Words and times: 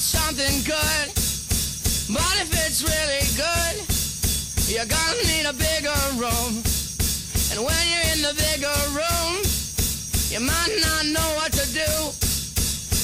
want 0.00 0.02
something 0.02 0.62
good, 0.64 1.08
but 2.08 2.34
if 2.40 2.48
it's 2.64 2.80
really 2.82 3.24
good, 3.36 3.76
you're 4.72 4.88
gonna 4.88 5.22
need 5.28 5.44
a 5.44 5.52
bigger 5.52 6.00
room. 6.16 6.62
And 7.50 7.60
when 7.60 7.82
you're 7.90 8.08
in 8.14 8.22
the 8.22 8.32
bigger 8.32 8.78
room, 8.96 9.44
you 10.30 10.40
might 10.40 10.74
not 10.80 11.04
know 11.04 11.28
what 11.36 11.52
to 11.52 11.66
do. 11.72 11.90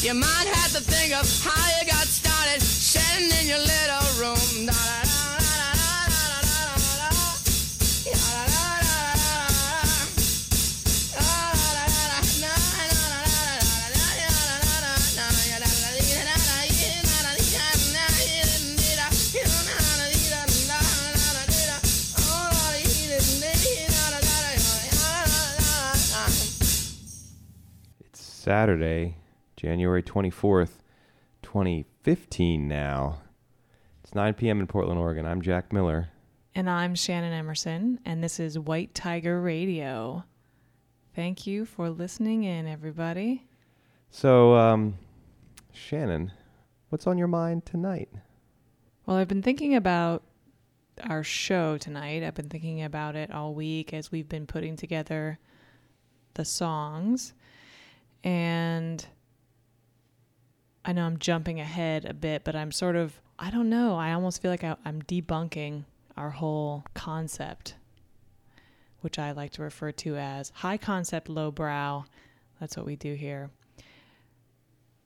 You 0.06 0.14
might 0.14 0.48
have 0.54 0.72
to 0.72 0.80
think 0.80 1.12
of 1.12 1.26
how 1.44 1.66
you 1.78 1.86
got 1.86 2.06
started 2.06 2.62
sitting 2.62 3.30
in 3.40 3.46
your 3.46 3.58
little 3.58 4.06
room. 4.18 4.66
Saturday, 28.46 29.16
January 29.56 30.04
24th, 30.04 30.78
2015 31.42 32.68
now. 32.68 33.18
It's 34.04 34.14
9 34.14 34.34
p.m. 34.34 34.60
in 34.60 34.68
Portland, 34.68 35.00
Oregon. 35.00 35.26
I'm 35.26 35.42
Jack 35.42 35.72
Miller. 35.72 36.10
And 36.54 36.70
I'm 36.70 36.94
Shannon 36.94 37.32
Emerson, 37.32 37.98
and 38.04 38.22
this 38.22 38.38
is 38.38 38.56
White 38.56 38.94
Tiger 38.94 39.40
Radio. 39.40 40.22
Thank 41.16 41.48
you 41.48 41.64
for 41.64 41.90
listening 41.90 42.44
in, 42.44 42.68
everybody. 42.68 43.48
So, 44.10 44.54
um, 44.54 44.94
Shannon, 45.72 46.30
what's 46.90 47.08
on 47.08 47.18
your 47.18 47.26
mind 47.26 47.66
tonight? 47.66 48.10
Well, 49.06 49.16
I've 49.16 49.26
been 49.26 49.42
thinking 49.42 49.74
about 49.74 50.22
our 51.02 51.24
show 51.24 51.78
tonight. 51.78 52.22
I've 52.22 52.34
been 52.34 52.48
thinking 52.48 52.84
about 52.84 53.16
it 53.16 53.32
all 53.32 53.54
week 53.54 53.92
as 53.92 54.12
we've 54.12 54.28
been 54.28 54.46
putting 54.46 54.76
together 54.76 55.40
the 56.34 56.44
songs. 56.44 57.34
And 58.26 59.06
I 60.84 60.92
know 60.92 61.06
I'm 61.06 61.20
jumping 61.20 61.60
ahead 61.60 62.04
a 62.04 62.12
bit, 62.12 62.42
but 62.42 62.56
I'm 62.56 62.72
sort 62.72 62.96
of, 62.96 63.20
I 63.38 63.52
don't 63.52 63.70
know, 63.70 63.94
I 63.94 64.12
almost 64.14 64.42
feel 64.42 64.50
like 64.50 64.64
I, 64.64 64.74
I'm 64.84 65.00
debunking 65.02 65.84
our 66.16 66.30
whole 66.30 66.84
concept, 66.92 67.76
which 69.00 69.16
I 69.16 69.30
like 69.30 69.52
to 69.52 69.62
refer 69.62 69.92
to 69.92 70.16
as 70.16 70.50
high 70.56 70.76
concept, 70.76 71.28
low 71.28 71.52
brow. 71.52 72.04
That's 72.58 72.76
what 72.76 72.84
we 72.84 72.96
do 72.96 73.14
here. 73.14 73.50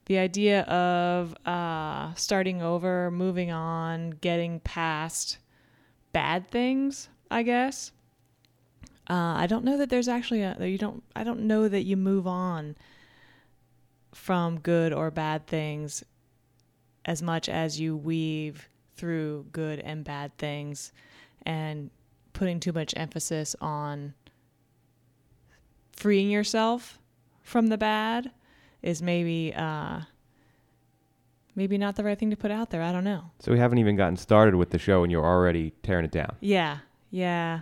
The 0.06 0.16
idea 0.16 0.62
of 0.62 1.34
uh, 1.46 2.14
starting 2.14 2.62
over, 2.62 3.10
moving 3.10 3.50
on, 3.50 4.12
getting 4.22 4.60
past 4.60 5.36
bad 6.14 6.48
things, 6.48 7.10
I 7.30 7.42
guess. 7.42 7.92
Uh, 9.10 9.34
I 9.36 9.46
don't 9.46 9.64
know 9.64 9.76
that 9.76 9.90
there's 9.90 10.08
actually 10.08 10.40
a 10.40 10.56
you 10.64 10.78
don't 10.78 11.02
I 11.14 11.22
don't 11.24 11.40
know 11.40 11.68
that 11.68 11.82
you 11.82 11.96
move 11.96 12.26
on 12.26 12.76
from 14.12 14.60
good 14.60 14.92
or 14.92 15.10
bad 15.10 15.46
things 15.46 16.04
as 17.04 17.22
much 17.22 17.48
as 17.48 17.80
you 17.80 17.96
weave 17.96 18.68
through 18.96 19.46
good 19.52 19.80
and 19.80 20.04
bad 20.04 20.36
things 20.36 20.92
and 21.46 21.90
putting 22.32 22.60
too 22.60 22.72
much 22.72 22.92
emphasis 22.96 23.56
on 23.60 24.14
freeing 25.92 26.30
yourself 26.30 26.98
from 27.42 27.68
the 27.68 27.78
bad 27.78 28.30
is 28.82 29.02
maybe 29.02 29.52
uh 29.54 30.00
maybe 31.54 31.76
not 31.78 31.96
the 31.96 32.04
right 32.04 32.18
thing 32.18 32.30
to 32.30 32.36
put 32.36 32.50
out 32.50 32.70
there. 32.70 32.82
I 32.82 32.92
don't 32.92 33.04
know. 33.04 33.24
So, 33.40 33.52
we 33.52 33.58
haven't 33.58 33.78
even 33.78 33.96
gotten 33.96 34.16
started 34.16 34.54
with 34.54 34.70
the 34.70 34.78
show 34.78 35.02
and 35.02 35.12
you're 35.12 35.24
already 35.24 35.72
tearing 35.82 36.04
it 36.04 36.10
down. 36.10 36.36
Yeah. 36.40 36.78
Yeah. 37.10 37.60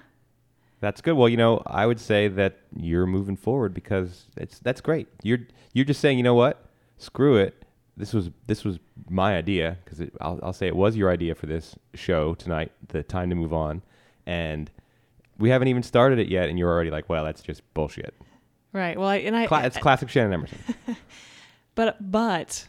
That's 0.80 1.00
good. 1.00 1.14
Well, 1.14 1.28
you 1.28 1.36
know, 1.36 1.62
I 1.66 1.86
would 1.86 1.98
say 2.00 2.28
that 2.28 2.58
you're 2.76 3.06
moving 3.06 3.36
forward 3.36 3.74
because 3.74 4.26
it's 4.36 4.58
that's 4.60 4.80
great. 4.80 5.08
You're 5.22 5.40
you're 5.72 5.84
just 5.84 6.00
saying, 6.00 6.18
you 6.18 6.24
know 6.24 6.34
what? 6.34 6.64
Screw 6.98 7.36
it. 7.36 7.64
This 7.96 8.12
was 8.12 8.30
this 8.46 8.64
was 8.64 8.78
my 9.10 9.36
idea 9.36 9.78
because 9.84 10.00
I'll 10.20 10.38
I'll 10.42 10.52
say 10.52 10.68
it 10.68 10.76
was 10.76 10.96
your 10.96 11.10
idea 11.10 11.34
for 11.34 11.46
this 11.46 11.74
show 11.94 12.34
tonight. 12.34 12.70
The 12.88 13.02
time 13.02 13.28
to 13.30 13.36
move 13.36 13.52
on, 13.52 13.82
and 14.26 14.70
we 15.38 15.50
haven't 15.50 15.68
even 15.68 15.82
started 15.82 16.18
it 16.18 16.28
yet, 16.28 16.48
and 16.48 16.58
you're 16.58 16.70
already 16.70 16.90
like, 16.90 17.08
well, 17.08 17.24
that's 17.24 17.42
just 17.42 17.62
bullshit. 17.74 18.14
Right. 18.72 18.98
Well, 18.98 19.08
I, 19.08 19.16
and 19.16 19.34
I, 19.34 19.46
Cla- 19.46 19.64
it's 19.64 19.78
classic 19.78 20.08
Shannon 20.08 20.32
Emerson. 20.32 20.58
but 21.74 21.96
but 22.10 22.68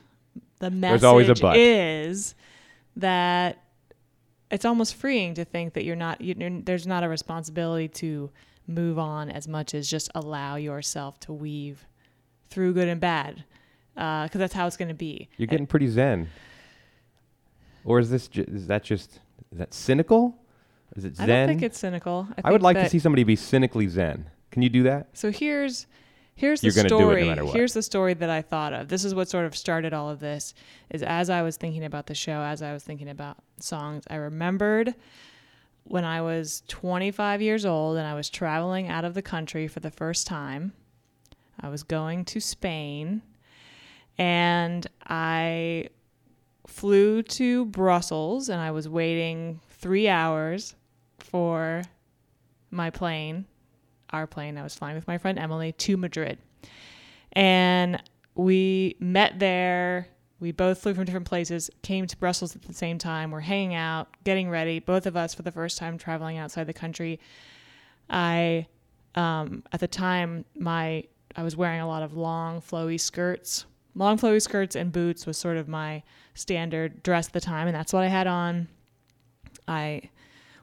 the 0.60 0.72
message 0.72 1.02
There's 1.02 1.04
always 1.04 1.30
a 1.30 1.36
but. 1.36 1.58
is 1.58 2.36
that 2.96 3.64
it's 4.52 4.66
almost 4.66 4.96
freeing 4.96 5.34
to 5.36 5.46
think 5.46 5.74
that 5.74 5.84
you're 5.86 5.96
not 5.96 6.22
you 6.22 6.62
there's 6.66 6.88
not 6.88 7.04
a 7.04 7.10
responsibility 7.10 7.88
to 7.88 8.30
move 8.68 9.00
on 9.00 9.30
as 9.30 9.48
much 9.48 9.74
as 9.74 9.90
just 9.90 10.10
allow 10.16 10.56
yourself 10.56 11.20
to 11.22 11.34
weave 11.34 11.86
through 12.50 12.74
good 12.74 12.88
and 12.88 13.00
bad 13.02 13.44
uh, 13.98 14.24
because 14.24 14.40
that's 14.40 14.54
how 14.54 14.66
it's 14.66 14.78
going 14.78 14.88
to 14.88 14.94
be. 14.94 15.28
You're 15.38 15.48
getting 15.48 15.68
pretty 15.68 15.88
zen. 15.88 16.30
Or 17.84 18.00
is 18.00 18.10
this 18.10 18.28
ju- 18.28 18.46
is 18.48 18.68
that 18.68 18.84
just 18.84 19.20
is 19.52 19.58
that 19.58 19.74
cynical? 19.74 20.38
Is 20.96 21.06
it 21.06 21.16
zen 21.16 21.24
I 21.24 21.28
don't 21.28 21.48
think 21.48 21.64
it's 21.64 21.78
cynical. 21.78 22.28
I, 22.44 22.50
I 22.50 22.52
would 22.52 22.62
like 22.62 22.78
to 22.78 22.90
see 22.90 23.00
somebody 23.00 23.24
be 23.24 23.36
cynically 23.36 23.88
zen. 23.88 24.30
Can 24.52 24.62
you 24.62 24.70
do 24.70 24.84
that? 24.84 25.08
So 25.14 25.32
here's 25.32 25.86
here's 26.40 26.62
the 26.62 26.68
You're 26.68 26.76
gonna 26.76 26.90
do 26.90 26.96
it 26.96 27.26
no 27.26 27.34
story. 27.34 27.44
what. 27.46 27.56
Here's 27.56 27.74
the 27.74 27.84
story 27.84 28.14
that 28.14 28.30
I 28.30 28.42
thought 28.42 28.74
of. 28.74 28.88
This 28.88 29.04
is 29.04 29.14
what 29.14 29.30
sort 29.30 29.46
of 29.46 29.56
started 29.56 29.94
all 29.94 30.10
of 30.10 30.20
this. 30.20 30.54
Is 30.90 31.04
as 31.04 31.30
I 31.30 31.42
was 31.42 31.58
thinking 31.58 31.84
about 31.84 32.08
the 32.08 32.16
show, 32.16 32.42
as 32.42 32.62
I 32.62 32.74
was 32.74 32.84
thinking 32.84 33.10
about 33.10 33.38
songs, 33.60 34.06
I 34.10 34.16
remembered 34.16 34.96
when 35.84 36.06
I 36.06 36.22
was 36.22 36.64
25 36.68 37.42
years 37.42 37.66
old 37.66 37.98
and 37.98 38.08
I 38.08 38.14
was 38.14 38.30
traveling 38.30 38.88
out 38.88 39.06
of 39.06 39.14
the 39.14 39.22
country 39.22 39.68
for 39.68 39.80
the 39.80 39.92
first 39.92 40.28
time. 40.28 40.74
I 41.60 41.68
was 41.70 41.84
going 41.84 42.26
to 42.26 42.40
Spain 42.40 43.22
and 44.18 44.88
I 45.04 45.90
flew 46.68 47.24
to 47.24 47.66
Brussels 47.66 48.50
and 48.50 48.62
I 48.62 48.72
was 48.72 48.88
waiting 48.88 49.60
3 49.80 50.08
hours 50.08 50.76
for 51.18 51.82
my 52.72 52.90
plane 52.90 53.46
our 54.12 54.28
plane. 54.28 54.58
I 54.58 54.64
was 54.64 54.76
flying 54.76 54.96
with 54.96 55.08
my 55.08 55.18
friend 55.18 55.38
Emily 55.40 55.72
to 55.74 55.98
Madrid. 55.98 56.40
And 57.34 58.02
we 58.36 58.96
met 59.00 59.40
there. 59.40 60.08
We 60.40 60.52
both 60.52 60.82
flew 60.82 60.94
from 60.94 61.04
different 61.04 61.28
places, 61.28 61.70
came 61.82 62.08
to 62.08 62.18
Brussels 62.18 62.56
at 62.56 62.62
the 62.62 62.74
same 62.74 62.98
time. 62.98 63.32
We're 63.32 63.42
hanging 63.42 63.74
out, 63.74 64.08
getting 64.24 64.50
ready, 64.50 64.80
both 64.80 65.06
of 65.06 65.18
us 65.18 65.34
for 65.34 65.42
the 65.42 65.52
first 65.52 65.78
time 65.78 65.98
traveling 65.98 66.38
outside 66.38 66.66
the 66.66 66.74
country. 66.74 67.20
I, 68.10 68.68
um, 69.16 69.64
at 69.74 69.82
the 69.82 69.88
time, 69.88 70.46
my 70.58 71.04
I 71.36 71.44
was 71.44 71.56
wearing 71.56 71.82
a 71.82 71.88
lot 71.88 72.04
of 72.04 72.16
long, 72.16 72.62
flowy 72.62 73.00
skirts. 73.00 73.66
Long, 73.96 74.18
flowy 74.18 74.42
skirts 74.42 74.76
and 74.76 74.92
boots 74.92 75.26
was 75.26 75.38
sort 75.38 75.58
of 75.58 75.68
my 75.68 76.04
standard 76.34 77.04
dress 77.04 77.28
at 77.28 77.34
the 77.34 77.42
time, 77.42 77.68
and 77.68 77.76
that's 77.76 77.94
what 77.94 78.04
I 78.04 78.08
had 78.08 78.28
on. 78.28 78.68
I 79.68 80.10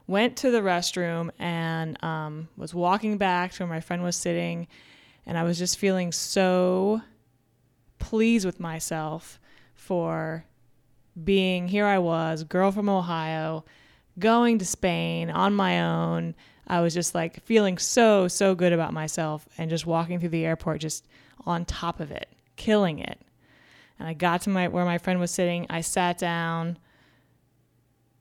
went 0.07 0.37
to 0.37 0.51
the 0.51 0.61
restroom 0.61 1.29
and 1.37 2.01
um, 2.03 2.47
was 2.55 2.73
walking 2.73 3.17
back 3.17 3.51
to 3.51 3.63
where 3.63 3.69
my 3.69 3.81
friend 3.81 4.03
was 4.03 4.15
sitting, 4.15 4.67
and 5.25 5.37
I 5.37 5.43
was 5.43 5.57
just 5.57 5.77
feeling 5.77 6.11
so 6.11 7.01
pleased 7.99 8.45
with 8.45 8.59
myself 8.59 9.39
for 9.75 10.45
being 11.23 11.67
here. 11.67 11.85
I 11.85 11.99
was, 11.99 12.43
girl 12.43 12.71
from 12.71 12.89
Ohio, 12.89 13.65
going 14.17 14.59
to 14.59 14.65
Spain 14.65 15.29
on 15.29 15.53
my 15.53 15.81
own. 15.81 16.35
I 16.67 16.81
was 16.81 16.93
just 16.93 17.15
like 17.15 17.43
feeling 17.43 17.77
so, 17.77 18.27
so 18.27 18.55
good 18.55 18.73
about 18.73 18.93
myself 18.93 19.47
and 19.57 19.69
just 19.69 19.85
walking 19.85 20.19
through 20.19 20.29
the 20.29 20.45
airport, 20.45 20.81
just 20.81 21.07
on 21.45 21.65
top 21.65 21.99
of 21.99 22.11
it, 22.11 22.29
killing 22.55 22.99
it. 22.99 23.19
And 23.99 24.07
I 24.07 24.13
got 24.13 24.41
to 24.43 24.49
my 24.49 24.67
where 24.67 24.85
my 24.85 24.97
friend 24.97 25.19
was 25.19 25.31
sitting. 25.31 25.65
I 25.69 25.81
sat 25.81 26.17
down. 26.17 26.77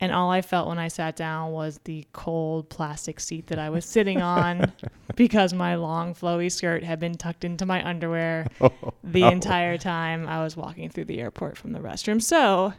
And 0.01 0.13
all 0.13 0.31
I 0.31 0.43
felt 0.43 0.69
when 0.69 0.79
I 0.79 0.89
sat 0.89 1.17
down 1.17 1.53
was 1.53 1.81
the 1.85 2.07
cold 2.13 2.69
plastic 2.69 3.19
seat 3.19 3.47
that 3.47 3.59
I 3.59 3.71
was 3.71 3.85
sitting 3.85 4.21
on 4.21 4.73
because 5.17 5.55
my 5.55 5.75
long 5.77 6.15
flowy 6.15 6.53
skirt 6.53 6.85
had 6.85 7.01
been 7.01 7.15
tucked 7.15 7.45
into 7.45 7.65
my 7.65 7.87
underwear 7.87 8.47
oh, 8.61 8.73
the 9.03 9.25
entire 9.25 9.79
time 9.79 10.27
I 10.27 10.43
was 10.43 10.57
walking 10.57 10.91
through 10.91 11.07
the 11.07 11.21
airport 11.21 11.57
from 11.57 11.73
the 11.73 11.79
restroom. 11.81 12.21
So, 12.21 12.75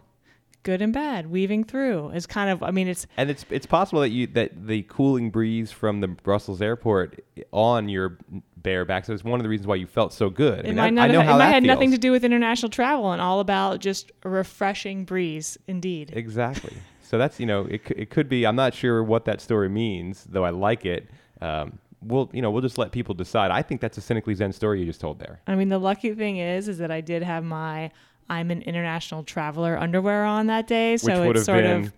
good 0.62 0.82
and 0.82 0.94
bad, 0.94 1.32
weaving 1.32 1.64
through 1.64 2.10
is 2.10 2.28
kind 2.28 2.52
of 2.52 2.62
I 2.62 2.72
mean 2.72 2.88
it's 2.88 3.08
And 3.18 3.32
it's 3.32 3.46
it's 3.50 3.66
possible 3.66 4.02
that 4.02 4.10
you 4.10 4.28
that 4.28 4.68
the 4.68 4.84
cooling 4.84 5.32
breeze 5.32 5.72
from 5.72 6.02
the 6.02 6.08
Brussels 6.08 6.62
airport 6.62 7.24
on 7.52 7.90
your 7.90 8.20
bare 8.58 8.86
back. 8.86 9.06
So 9.06 9.14
it's 9.14 9.24
one 9.24 9.40
of 9.40 9.44
the 9.44 9.50
reasons 9.50 9.66
why 9.68 9.76
you 9.76 9.88
felt 9.88 10.14
so 10.14 10.30
good. 10.30 10.60
I 10.60 10.60
it 10.60 10.66
mean, 10.66 10.76
might 10.76 10.86
I, 10.86 10.90
not 10.90 11.10
I 11.10 11.14
know 11.14 11.20
have, 11.20 11.28
how 11.28 11.36
it 11.36 11.40
might 11.40 11.46
that 11.46 11.54
have 11.54 11.64
nothing 11.64 11.92
to 11.92 11.98
do 11.98 12.12
with 12.12 12.24
international 12.24 12.70
travel 12.70 13.12
and 13.12 13.22
all 13.22 13.40
about 13.40 13.80
just 13.80 14.12
a 14.24 14.30
refreshing 14.30 15.06
breeze 15.06 15.58
indeed. 15.68 16.12
Exactly. 16.14 16.74
So 17.08 17.18
that's 17.18 17.40
you 17.40 17.46
know 17.46 17.66
it 17.68 17.82
it 17.96 18.10
could 18.10 18.28
be. 18.28 18.46
I'm 18.46 18.58
not 18.58 18.74
sure 18.74 19.02
what 19.02 19.24
that 19.26 19.40
story 19.40 19.70
means, 19.70 20.26
though 20.26 20.44
I 20.44 20.50
like 20.50 20.86
it. 20.86 21.10
Um, 21.40 21.80
we'll 22.02 22.30
you 22.34 22.42
know 22.42 22.52
we'll 22.52 22.62
just 22.62 22.78
let 22.78 22.92
people 22.92 23.16
decide. 23.16 23.50
I 23.50 23.62
think 23.62 23.80
that's 23.80 23.98
a 23.98 24.02
cynically 24.02 24.36
zen 24.36 24.52
story 24.52 24.82
you 24.82 24.86
just 24.86 25.00
told 25.00 25.18
there. 25.18 25.40
I 25.48 25.56
mean, 25.56 25.70
the 25.70 25.80
lucky 25.80 26.14
thing 26.14 26.36
is, 26.36 26.68
is 26.68 26.80
that 26.80 26.92
I 26.92 27.00
did 27.00 27.24
have 27.24 27.46
my 27.46 27.92
I'm 28.30 28.52
an 28.52 28.62
international 28.62 29.24
traveler 29.24 29.78
underwear 29.78 30.26
on 30.26 30.48
that 30.48 30.68
day. 30.68 30.98
So 30.98 31.32
it's 31.32 31.46
sort 31.46 31.64
been 31.64 31.86
of, 31.86 31.94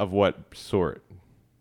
of 0.00 0.12
what 0.12 0.38
sort? 0.54 1.04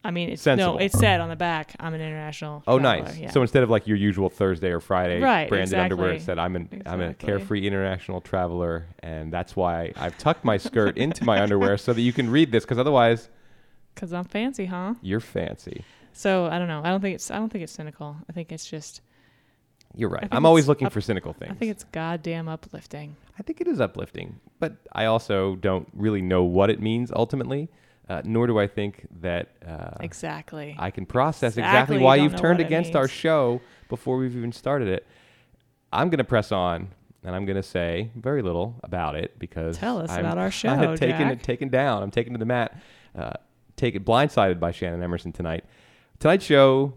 I 0.06 0.12
mean, 0.12 0.30
it's 0.30 0.42
sensible. 0.44 0.74
no, 0.76 0.80
it 0.80 0.92
said 0.92 1.20
on 1.20 1.30
the 1.30 1.36
back, 1.36 1.76
I'm 1.80 1.94
an 1.96 2.00
international. 2.02 2.64
Oh, 2.68 2.78
traveler. 2.80 3.06
nice. 3.06 3.18
Yeah. 3.18 3.32
So 3.32 3.42
instead 3.42 3.64
of 3.64 3.72
like 3.72 3.88
your 3.88 3.98
usual 3.98 4.30
Thursday 4.30 4.70
or 4.70 4.80
Friday 4.80 5.20
Right, 5.20 5.50
branded 5.50 5.80
underwear, 5.80 6.12
it 6.12 6.22
said 6.22 6.38
I'm 6.38 6.56
an 6.56 6.84
I'm 6.86 7.02
a 7.02 7.14
carefree 7.16 7.66
international 7.66 8.22
traveler, 8.22 8.86
and 9.00 9.34
that's 9.34 9.56
why 9.56 9.94
I've 9.98 10.18
tucked 10.20 10.46
my 10.46 10.58
skirt 10.58 10.98
into 10.98 11.26
my 11.26 11.42
underwear 11.42 11.78
so 11.78 11.92
that 11.92 12.02
you 12.02 12.14
can 12.14 12.30
read 12.30 12.52
this, 12.52 12.64
because 12.64 12.78
otherwise 12.78 13.30
Cause 13.96 14.14
I'm 14.14 14.26
fancy, 14.26 14.66
huh? 14.66 14.94
you're 15.02 15.20
fancy. 15.20 15.84
So 16.14 16.46
I 16.46 16.60
don't 16.60 16.68
know. 16.68 16.82
I 16.84 16.90
don't 16.90 17.02
think 17.02 17.16
it's. 17.16 17.32
I 17.32 17.38
don't 17.38 17.50
think 17.50 17.64
it's 17.64 17.74
cynical. 17.74 18.16
I 18.30 18.34
think 18.34 18.52
it's 18.52 18.66
just. 18.70 19.02
You're 19.98 20.10
right. 20.10 20.28
I'm 20.32 20.46
always 20.46 20.68
looking 20.68 20.88
up- 20.88 20.94
for 20.94 21.02
cynical 21.02 21.34
things. 21.34 21.52
I 21.52 21.56
think 21.56 21.72
it's 21.72 21.86
goddamn 21.86 22.48
uplifting. 22.48 23.16
I 23.40 23.44
think 23.44 23.60
it 23.62 23.68
is 23.68 23.80
uplifting, 23.82 24.40
but 24.60 24.76
I 24.94 25.06
also 25.06 25.56
don't 25.56 25.88
really 25.94 26.22
know 26.22 26.44
what 26.44 26.70
it 26.70 26.80
means 26.82 27.12
ultimately, 27.16 27.70
uh, 28.10 28.22
nor 28.26 28.48
do 28.48 28.60
I 28.60 28.68
think 28.68 29.08
that 29.22 29.50
uh, 29.68 29.92
Exactly. 30.00 30.76
I 30.78 30.92
can 30.92 31.06
process 31.06 31.54
exactly, 31.58 31.70
Exactly, 31.72 31.98
why 32.00 32.16
you 32.18 32.24
you've 32.24 32.36
turned 32.36 32.60
against 32.60 32.96
our 32.96 33.08
show 33.08 33.62
before 33.90 34.18
we've 34.18 34.36
even 34.36 34.52
started 34.52 34.88
it. 34.88 35.06
I'm 35.92 36.10
going 36.10 36.18
to 36.20 36.24
press 36.24 36.52
on, 36.52 36.90
and 37.24 37.36
I'm 37.36 37.46
going 37.46 37.56
to 37.56 37.64
say 37.64 38.12
very 38.16 38.42
little 38.42 38.76
about 38.84 39.16
it 39.16 39.38
because 39.40 39.78
Tell 39.78 40.00
us 40.00 40.10
I'm 40.12 40.20
about 40.22 40.38
our 40.38 40.52
show, 40.62 40.96
taken 40.96 41.30
Jack. 41.30 41.42
taken 41.44 41.70
down. 41.70 42.04
I'm 42.04 42.12
taken 42.12 42.34
to 42.34 42.40
the 42.40 42.46
mat. 42.46 42.80
Uh, 43.18 43.32
taken 43.76 44.04
blindsided 44.04 44.60
by 44.60 44.72
Shannon 44.72 45.02
Emerson 45.02 45.32
tonight. 45.32 45.64
Tonight's 46.20 46.46
show 46.46 46.94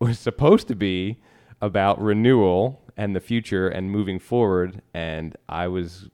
was 0.00 0.18
supposed 0.18 0.68
to 0.68 0.74
be 0.74 1.18
about 1.60 2.00
renewal 2.00 2.82
and 2.96 3.14
the 3.16 3.20
future 3.20 3.68
and 3.68 3.90
moving 3.90 4.18
forward, 4.18 4.82
and 4.92 5.36
I 5.48 5.68
was 5.68 6.08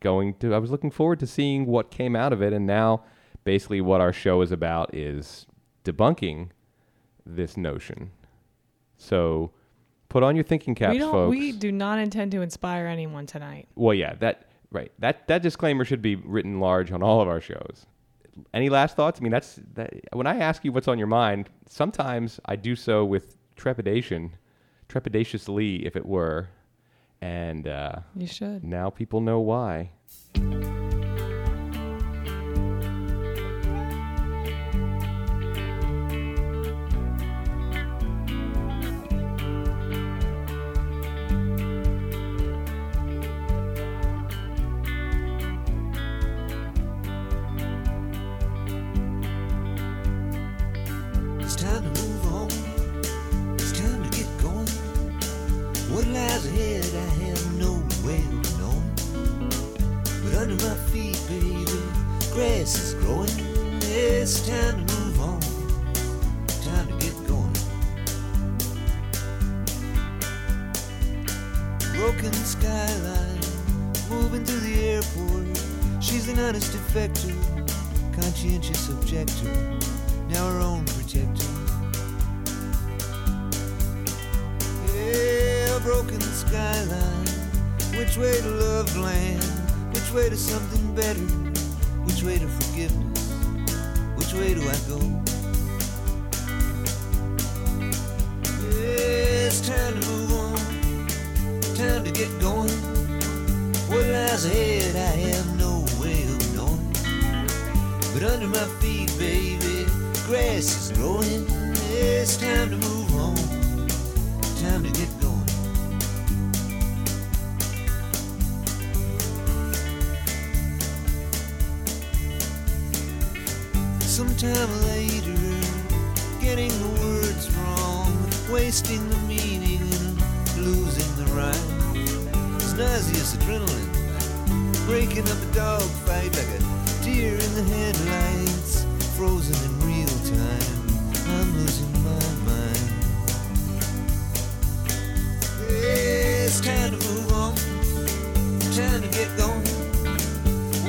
going 0.00 0.34
to 0.34 0.54
I 0.54 0.58
was 0.58 0.70
looking 0.70 0.90
forward 0.90 1.20
to 1.20 1.26
seeing 1.26 1.66
what 1.66 1.90
came 1.90 2.14
out 2.16 2.32
of 2.32 2.42
it, 2.42 2.52
and 2.52 2.66
now 2.66 3.02
basically 3.44 3.80
what 3.80 4.00
our 4.00 4.12
show 4.12 4.40
is 4.42 4.50
about 4.52 4.94
is 4.94 5.46
debunking 5.84 6.48
this 7.26 7.56
notion. 7.56 8.10
So 8.96 9.50
put 10.08 10.22
on 10.22 10.34
your 10.36 10.44
thinking 10.44 10.74
caps, 10.74 10.92
we 10.92 10.98
don't. 10.98 11.12
folks. 11.12 11.30
We 11.30 11.52
do 11.52 11.70
not 11.72 11.98
intend 11.98 12.32
to 12.32 12.42
inspire 12.42 12.86
anyone 12.86 13.26
tonight. 13.26 13.68
Well, 13.74 13.94
yeah, 13.94 14.14
that 14.16 14.48
right. 14.70 14.92
That 14.98 15.26
that 15.28 15.42
disclaimer 15.42 15.84
should 15.84 16.02
be 16.02 16.16
written 16.16 16.60
large 16.60 16.90
on 16.92 17.02
all 17.02 17.20
of 17.20 17.28
our 17.28 17.40
shows. 17.40 17.86
Any 18.52 18.68
last 18.68 18.96
thoughts? 18.96 19.20
I 19.20 19.22
mean, 19.22 19.30
that's 19.32 19.60
that, 19.74 19.92
when 20.12 20.26
I 20.26 20.38
ask 20.38 20.64
you 20.64 20.72
what's 20.72 20.88
on 20.88 20.98
your 20.98 21.06
mind. 21.06 21.50
Sometimes 21.68 22.40
I 22.46 22.56
do 22.56 22.74
so 22.74 23.04
with 23.04 23.36
trepidation, 23.56 24.32
trepidatiously, 24.88 25.86
if 25.86 25.94
it 25.94 26.04
were, 26.04 26.48
and 27.20 27.68
uh, 27.68 27.96
You 28.16 28.26
should. 28.26 28.64
now 28.64 28.90
people 28.90 29.20
know 29.20 29.38
why. 29.40 29.90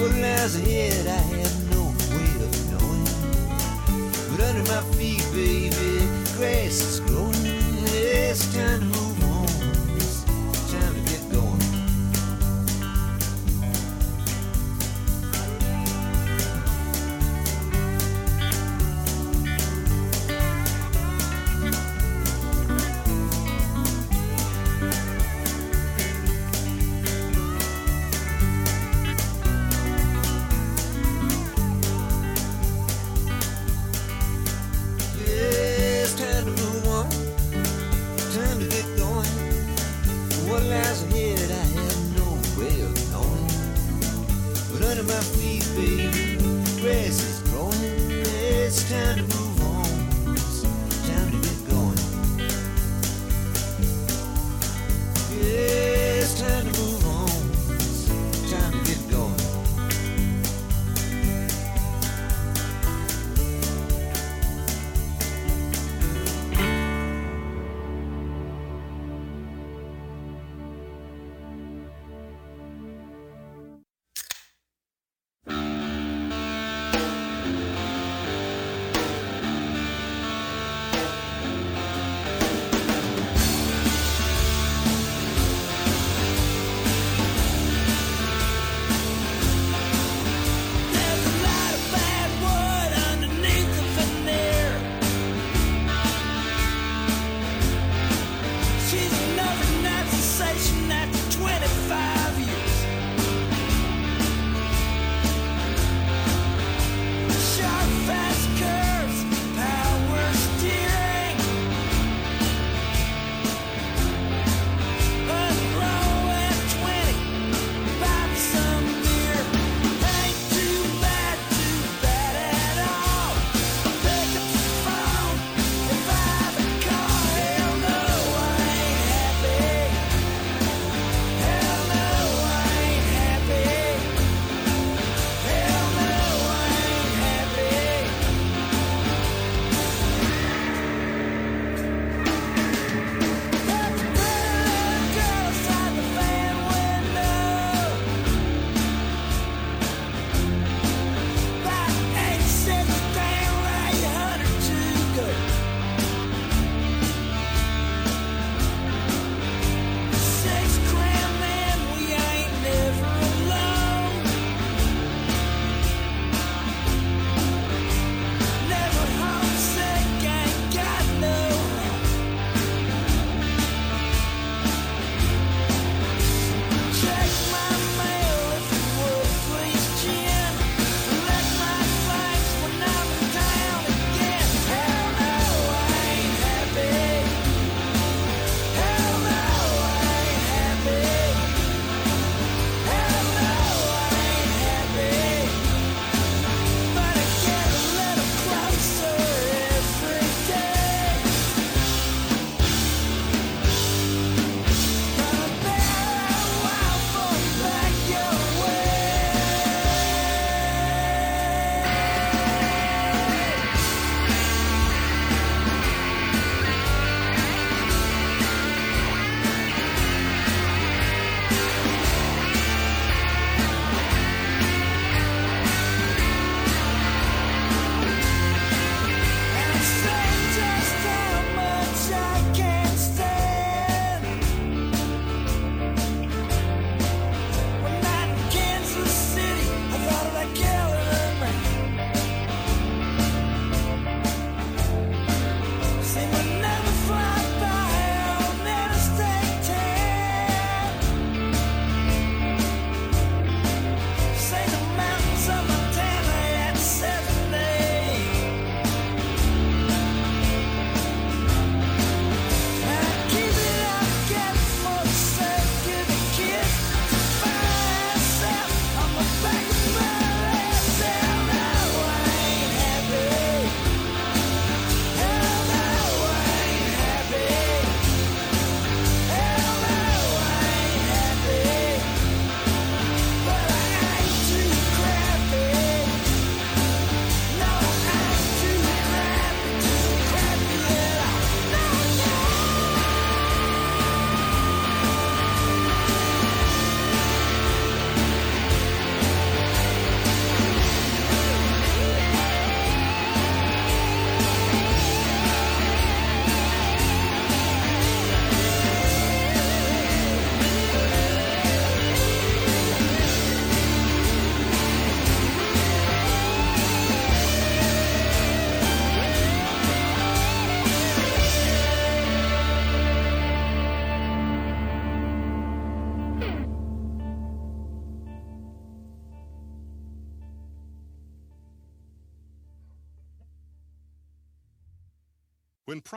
What 0.05 0.17
lies 0.17 0.55
ahead, 0.55 1.07
I 1.07 1.17
have 1.39 1.71
no 1.71 1.81
way 2.13 2.29
of 2.45 2.53
knowing. 2.69 3.05
But 4.29 4.39
under 4.45 4.71
my 4.71 4.81
feet, 4.93 5.25
baby, 5.33 6.05
grass 6.37 6.79
is 6.79 6.99
growing. 6.99 7.33
It's 7.89 8.53
time 8.53 8.91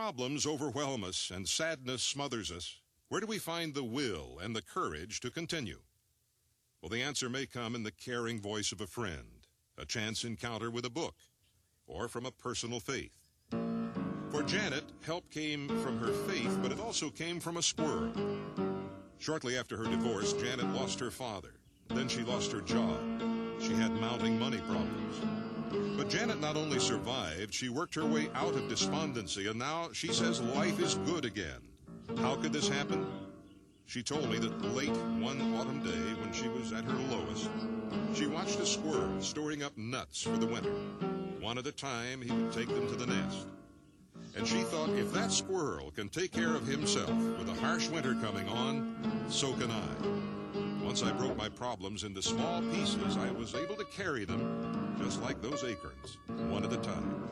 problems 0.08 0.46
overwhelm 0.46 1.04
us 1.04 1.30
and 1.34 1.46
sadness 1.46 2.02
smothers 2.02 2.50
us, 2.50 2.80
where 3.10 3.20
do 3.20 3.26
we 3.26 3.36
find 3.36 3.74
the 3.74 3.84
will 3.84 4.38
and 4.42 4.56
the 4.56 4.62
courage 4.62 5.20
to 5.20 5.30
continue? 5.30 5.80
Well, 6.80 6.88
the 6.88 7.02
answer 7.02 7.28
may 7.28 7.44
come 7.44 7.74
in 7.74 7.82
the 7.82 7.90
caring 7.90 8.40
voice 8.40 8.72
of 8.72 8.80
a 8.80 8.86
friend, 8.86 9.46
a 9.76 9.84
chance 9.84 10.24
encounter 10.24 10.70
with 10.70 10.86
a 10.86 10.90
book, 10.90 11.14
or 11.86 12.08
from 12.08 12.24
a 12.24 12.30
personal 12.30 12.80
faith. 12.80 13.12
For 14.30 14.42
Janet, 14.44 14.84
help 15.04 15.30
came 15.30 15.68
from 15.82 15.98
her 15.98 16.14
faith, 16.26 16.58
but 16.62 16.72
it 16.72 16.80
also 16.80 17.10
came 17.10 17.38
from 17.38 17.58
a 17.58 17.62
squirrel. 17.62 18.14
Shortly 19.18 19.58
after 19.58 19.76
her 19.76 19.84
divorce, 19.84 20.32
Janet 20.32 20.72
lost 20.74 20.98
her 21.00 21.10
father. 21.10 21.52
Then 21.88 22.08
she 22.08 22.22
lost 22.22 22.50
her 22.52 22.62
job. 22.62 22.98
She 23.60 23.74
had 23.74 23.92
mounting 23.92 24.38
money 24.38 24.62
problems. 24.66 25.47
But 25.96 26.08
Janet 26.08 26.40
not 26.40 26.56
only 26.56 26.78
survived, 26.78 27.52
she 27.52 27.68
worked 27.68 27.94
her 27.94 28.04
way 28.04 28.28
out 28.34 28.54
of 28.54 28.68
despondency, 28.68 29.48
and 29.48 29.58
now 29.58 29.90
she 29.92 30.12
says 30.12 30.40
life 30.40 30.80
is 30.80 30.94
good 31.06 31.24
again. 31.24 31.60
How 32.18 32.36
could 32.36 32.52
this 32.52 32.68
happen? 32.68 33.06
She 33.86 34.02
told 34.02 34.30
me 34.30 34.38
that 34.38 34.74
late 34.74 34.96
one 35.18 35.54
autumn 35.54 35.82
day, 35.82 36.20
when 36.20 36.32
she 36.32 36.48
was 36.48 36.72
at 36.72 36.84
her 36.84 36.98
lowest, 37.10 37.48
she 38.14 38.26
watched 38.26 38.60
a 38.60 38.66
squirrel 38.66 39.20
storing 39.20 39.62
up 39.62 39.76
nuts 39.76 40.22
for 40.22 40.36
the 40.36 40.46
winter. 40.46 40.74
One 41.40 41.58
at 41.58 41.66
a 41.66 41.72
time, 41.72 42.20
he 42.20 42.30
would 42.30 42.52
take 42.52 42.68
them 42.68 42.86
to 42.88 42.94
the 42.94 43.06
nest. 43.06 43.46
And 44.36 44.46
she 44.46 44.62
thought, 44.62 44.90
if 44.90 45.12
that 45.12 45.32
squirrel 45.32 45.90
can 45.90 46.08
take 46.08 46.32
care 46.32 46.54
of 46.54 46.66
himself 46.66 47.10
with 47.10 47.48
a 47.48 47.60
harsh 47.60 47.88
winter 47.88 48.14
coming 48.14 48.48
on, 48.48 49.24
so 49.28 49.52
can 49.54 49.70
I. 49.70 50.37
Once 50.88 51.02
I 51.02 51.12
broke 51.12 51.36
my 51.36 51.50
problems 51.50 52.02
into 52.02 52.22
small 52.22 52.62
pieces, 52.62 53.18
I 53.18 53.30
was 53.32 53.54
able 53.54 53.76
to 53.76 53.84
carry 53.84 54.24
them 54.24 54.96
just 54.98 55.20
like 55.20 55.42
those 55.42 55.62
acorns, 55.62 56.16
one 56.48 56.64
at 56.64 56.72
a 56.72 56.78
time. 56.78 57.28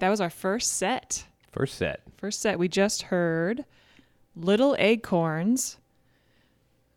Right, 0.00 0.06
that 0.06 0.10
was 0.10 0.20
our 0.20 0.30
first 0.30 0.72
set. 0.74 1.24
First 1.52 1.74
set. 1.76 2.00
First 2.16 2.40
set, 2.40 2.58
we 2.58 2.68
just 2.68 3.02
heard 3.02 3.64
Little 4.36 4.76
Acorns. 4.78 5.78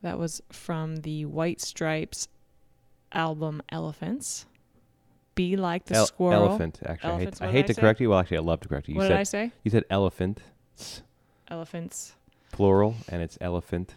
That 0.02 0.18
was 0.20 0.42
from 0.52 0.98
the 0.98 1.26
White 1.26 1.62
Stripes 1.62 2.28
album 3.12 3.62
Elephants. 3.70 4.46
Be 5.36 5.56
like 5.56 5.86
the 5.86 5.96
El- 5.96 6.06
squirrel. 6.06 6.50
Elephant. 6.50 6.80
Actually, 6.86 7.10
Elephants, 7.12 7.42
I 7.42 7.46
hate, 7.46 7.50
I 7.50 7.52
hate 7.54 7.64
I 7.64 7.68
to 7.68 7.74
say? 7.74 7.82
correct 7.82 8.02
you. 8.02 8.10
Well, 8.10 8.20
actually, 8.20 8.38
I 8.38 8.42
love 8.42 8.60
to 8.62 8.68
correct 8.68 8.88
you. 8.88 8.94
You 8.96 8.98
What 9.00 9.04
said 9.06 9.10
did 9.14 9.20
I 9.20 9.24
say? 9.24 9.52
you 9.64 9.72
said 9.72 9.84
elephant, 9.90 10.42
Elephants. 11.48 12.14
plural, 12.52 12.96
and 13.10 13.22
it's 13.22 13.38
elephant. 13.42 13.96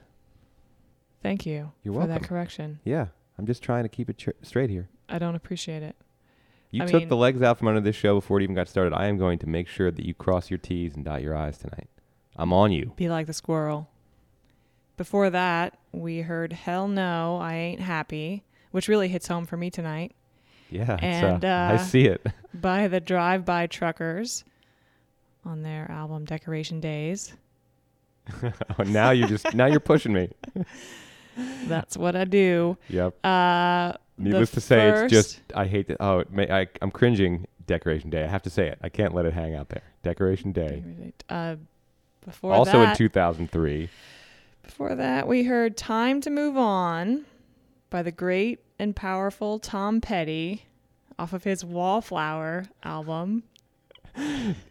Thank 1.22 1.44
you 1.44 1.72
You're 1.82 1.92
for 1.92 1.98
welcome. 2.00 2.14
that 2.14 2.22
correction. 2.22 2.78
Yeah, 2.84 3.06
I'm 3.38 3.46
just 3.46 3.62
trying 3.62 3.82
to 3.82 3.88
keep 3.88 4.08
it 4.08 4.16
tr- 4.18 4.30
straight 4.42 4.70
here. 4.70 4.88
I 5.08 5.18
don't 5.18 5.34
appreciate 5.34 5.82
it. 5.82 5.96
You 6.76 6.82
I 6.82 6.86
took 6.86 7.00
mean- 7.02 7.08
the 7.08 7.16
legs 7.16 7.42
out 7.42 7.58
from 7.58 7.68
under 7.68 7.80
this 7.80 7.96
show 7.96 8.14
before 8.16 8.38
it 8.40 8.42
even 8.44 8.54
got 8.54 8.68
started. 8.68 8.94
I 8.94 9.06
am 9.06 9.16
going 9.18 9.38
to 9.40 9.46
make 9.48 9.66
sure 9.68 9.90
that 9.90 10.04
you 10.04 10.14
cross 10.14 10.50
your 10.50 10.58
T's 10.58 10.94
and 10.94 11.04
dot 11.04 11.22
your 11.22 11.36
I's 11.36 11.58
tonight. 11.58 11.88
I'm 12.36 12.52
on 12.52 12.70
you. 12.72 12.92
Be 12.96 13.08
like 13.08 13.26
the 13.26 13.32
squirrel. 13.32 13.88
Before 14.96 15.30
that, 15.30 15.78
we 15.92 16.20
heard 16.20 16.52
Hell 16.52 16.88
No, 16.88 17.38
I 17.40 17.54
Ain't 17.54 17.80
Happy, 17.80 18.44
which 18.70 18.88
really 18.88 19.08
hits 19.08 19.26
home 19.28 19.44
for 19.46 19.56
me 19.56 19.70
tonight, 19.70 20.14
Yeah, 20.70 20.96
And, 21.02 21.44
uh, 21.44 21.48
I 21.48 21.74
uh, 21.74 21.78
see 21.78 22.04
it. 22.06 22.26
by 22.54 22.88
the 22.88 23.00
Drive 23.00 23.44
By 23.44 23.66
Truckers 23.66 24.44
on 25.44 25.62
their 25.62 25.90
album 25.90 26.24
Decoration 26.24 26.80
Days. 26.80 27.34
oh, 28.42 28.82
now 28.86 29.10
you're 29.10 29.28
just 29.28 29.54
now 29.54 29.66
you're 29.66 29.80
pushing 29.80 30.12
me. 30.12 30.28
That's 31.66 31.96
what 31.96 32.16
I 32.16 32.24
do. 32.24 32.76
Yep. 32.88 33.14
Uh, 33.24 33.92
Needless 34.18 34.50
to 34.52 34.60
say, 34.60 34.88
it's 34.88 35.12
just 35.12 35.40
I 35.54 35.66
hate 35.66 35.88
that. 35.88 35.98
Oh, 36.00 36.20
it 36.20 36.30
may, 36.30 36.50
I, 36.50 36.66
I'm 36.80 36.90
cringing. 36.90 37.46
Decoration 37.66 38.10
Day. 38.10 38.24
I 38.24 38.28
have 38.28 38.42
to 38.42 38.50
say 38.50 38.68
it. 38.68 38.78
I 38.82 38.88
can't 38.88 39.14
let 39.14 39.26
it 39.26 39.32
hang 39.32 39.54
out 39.54 39.68
there. 39.68 39.82
Decoration 40.02 40.52
Day. 40.52 40.82
Uh, 41.28 41.56
before 42.24 42.52
Also 42.52 42.80
that, 42.80 42.90
in 42.92 42.96
2003. 42.96 43.88
Before 44.62 44.94
that, 44.94 45.28
we 45.28 45.44
heard 45.44 45.76
"Time 45.76 46.20
to 46.22 46.30
Move 46.30 46.56
On" 46.56 47.24
by 47.90 48.02
the 48.02 48.12
great 48.12 48.60
and 48.78 48.94
powerful 48.94 49.58
Tom 49.58 50.00
Petty, 50.00 50.66
off 51.18 51.32
of 51.32 51.44
his 51.44 51.64
Wallflower 51.64 52.66
album. 52.82 53.42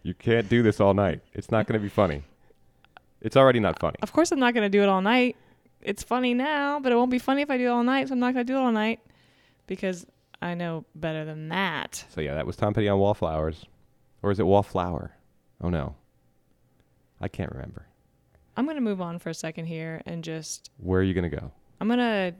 You 0.03 0.13
can't 0.15 0.49
do 0.49 0.63
this 0.63 0.79
all 0.79 0.93
night. 0.93 1.21
It's 1.33 1.51
not 1.51 1.67
going 1.67 1.79
to 1.79 1.83
be 1.83 1.89
funny. 1.89 2.23
It's 3.21 3.37
already 3.37 3.59
not 3.59 3.79
funny. 3.79 3.95
Of 4.01 4.11
course, 4.11 4.31
I'm 4.31 4.39
not 4.39 4.53
going 4.53 4.65
to 4.65 4.75
do 4.75 4.81
it 4.81 4.89
all 4.89 5.01
night. 5.01 5.35
It's 5.81 6.01
funny 6.01 6.33
now, 6.33 6.79
but 6.79 6.91
it 6.91 6.95
won't 6.95 7.11
be 7.11 7.19
funny 7.19 7.41
if 7.43 7.51
I 7.51 7.57
do 7.57 7.65
it 7.65 7.69
all 7.69 7.83
night. 7.83 8.07
So 8.07 8.13
I'm 8.13 8.19
not 8.19 8.33
going 8.33 8.45
to 8.45 8.51
do 8.51 8.57
it 8.57 8.61
all 8.61 8.71
night 8.71 8.99
because 9.67 10.05
I 10.41 10.53
know 10.53 10.85
better 10.95 11.25
than 11.25 11.49
that. 11.49 12.05
So 12.09 12.21
yeah, 12.21 12.35
that 12.35 12.45
was 12.45 12.55
Tom 12.55 12.73
Petty 12.73 12.87
on 12.89 12.99
Wallflowers, 12.99 13.65
or 14.21 14.31
is 14.31 14.39
it 14.39 14.45
Wallflower? 14.45 15.11
Oh 15.61 15.69
no, 15.69 15.95
I 17.21 17.27
can't 17.27 17.51
remember. 17.51 17.87
I'm 18.57 18.65
going 18.65 18.75
to 18.77 18.81
move 18.81 19.01
on 19.01 19.19
for 19.19 19.29
a 19.29 19.33
second 19.33 19.65
here 19.65 20.01
and 20.05 20.23
just 20.23 20.71
Where 20.77 21.01
are 21.01 21.03
you 21.03 21.13
going 21.13 21.29
to 21.29 21.35
go? 21.35 21.51
I'm 21.81 21.87
going 21.87 21.99
to 21.99 22.33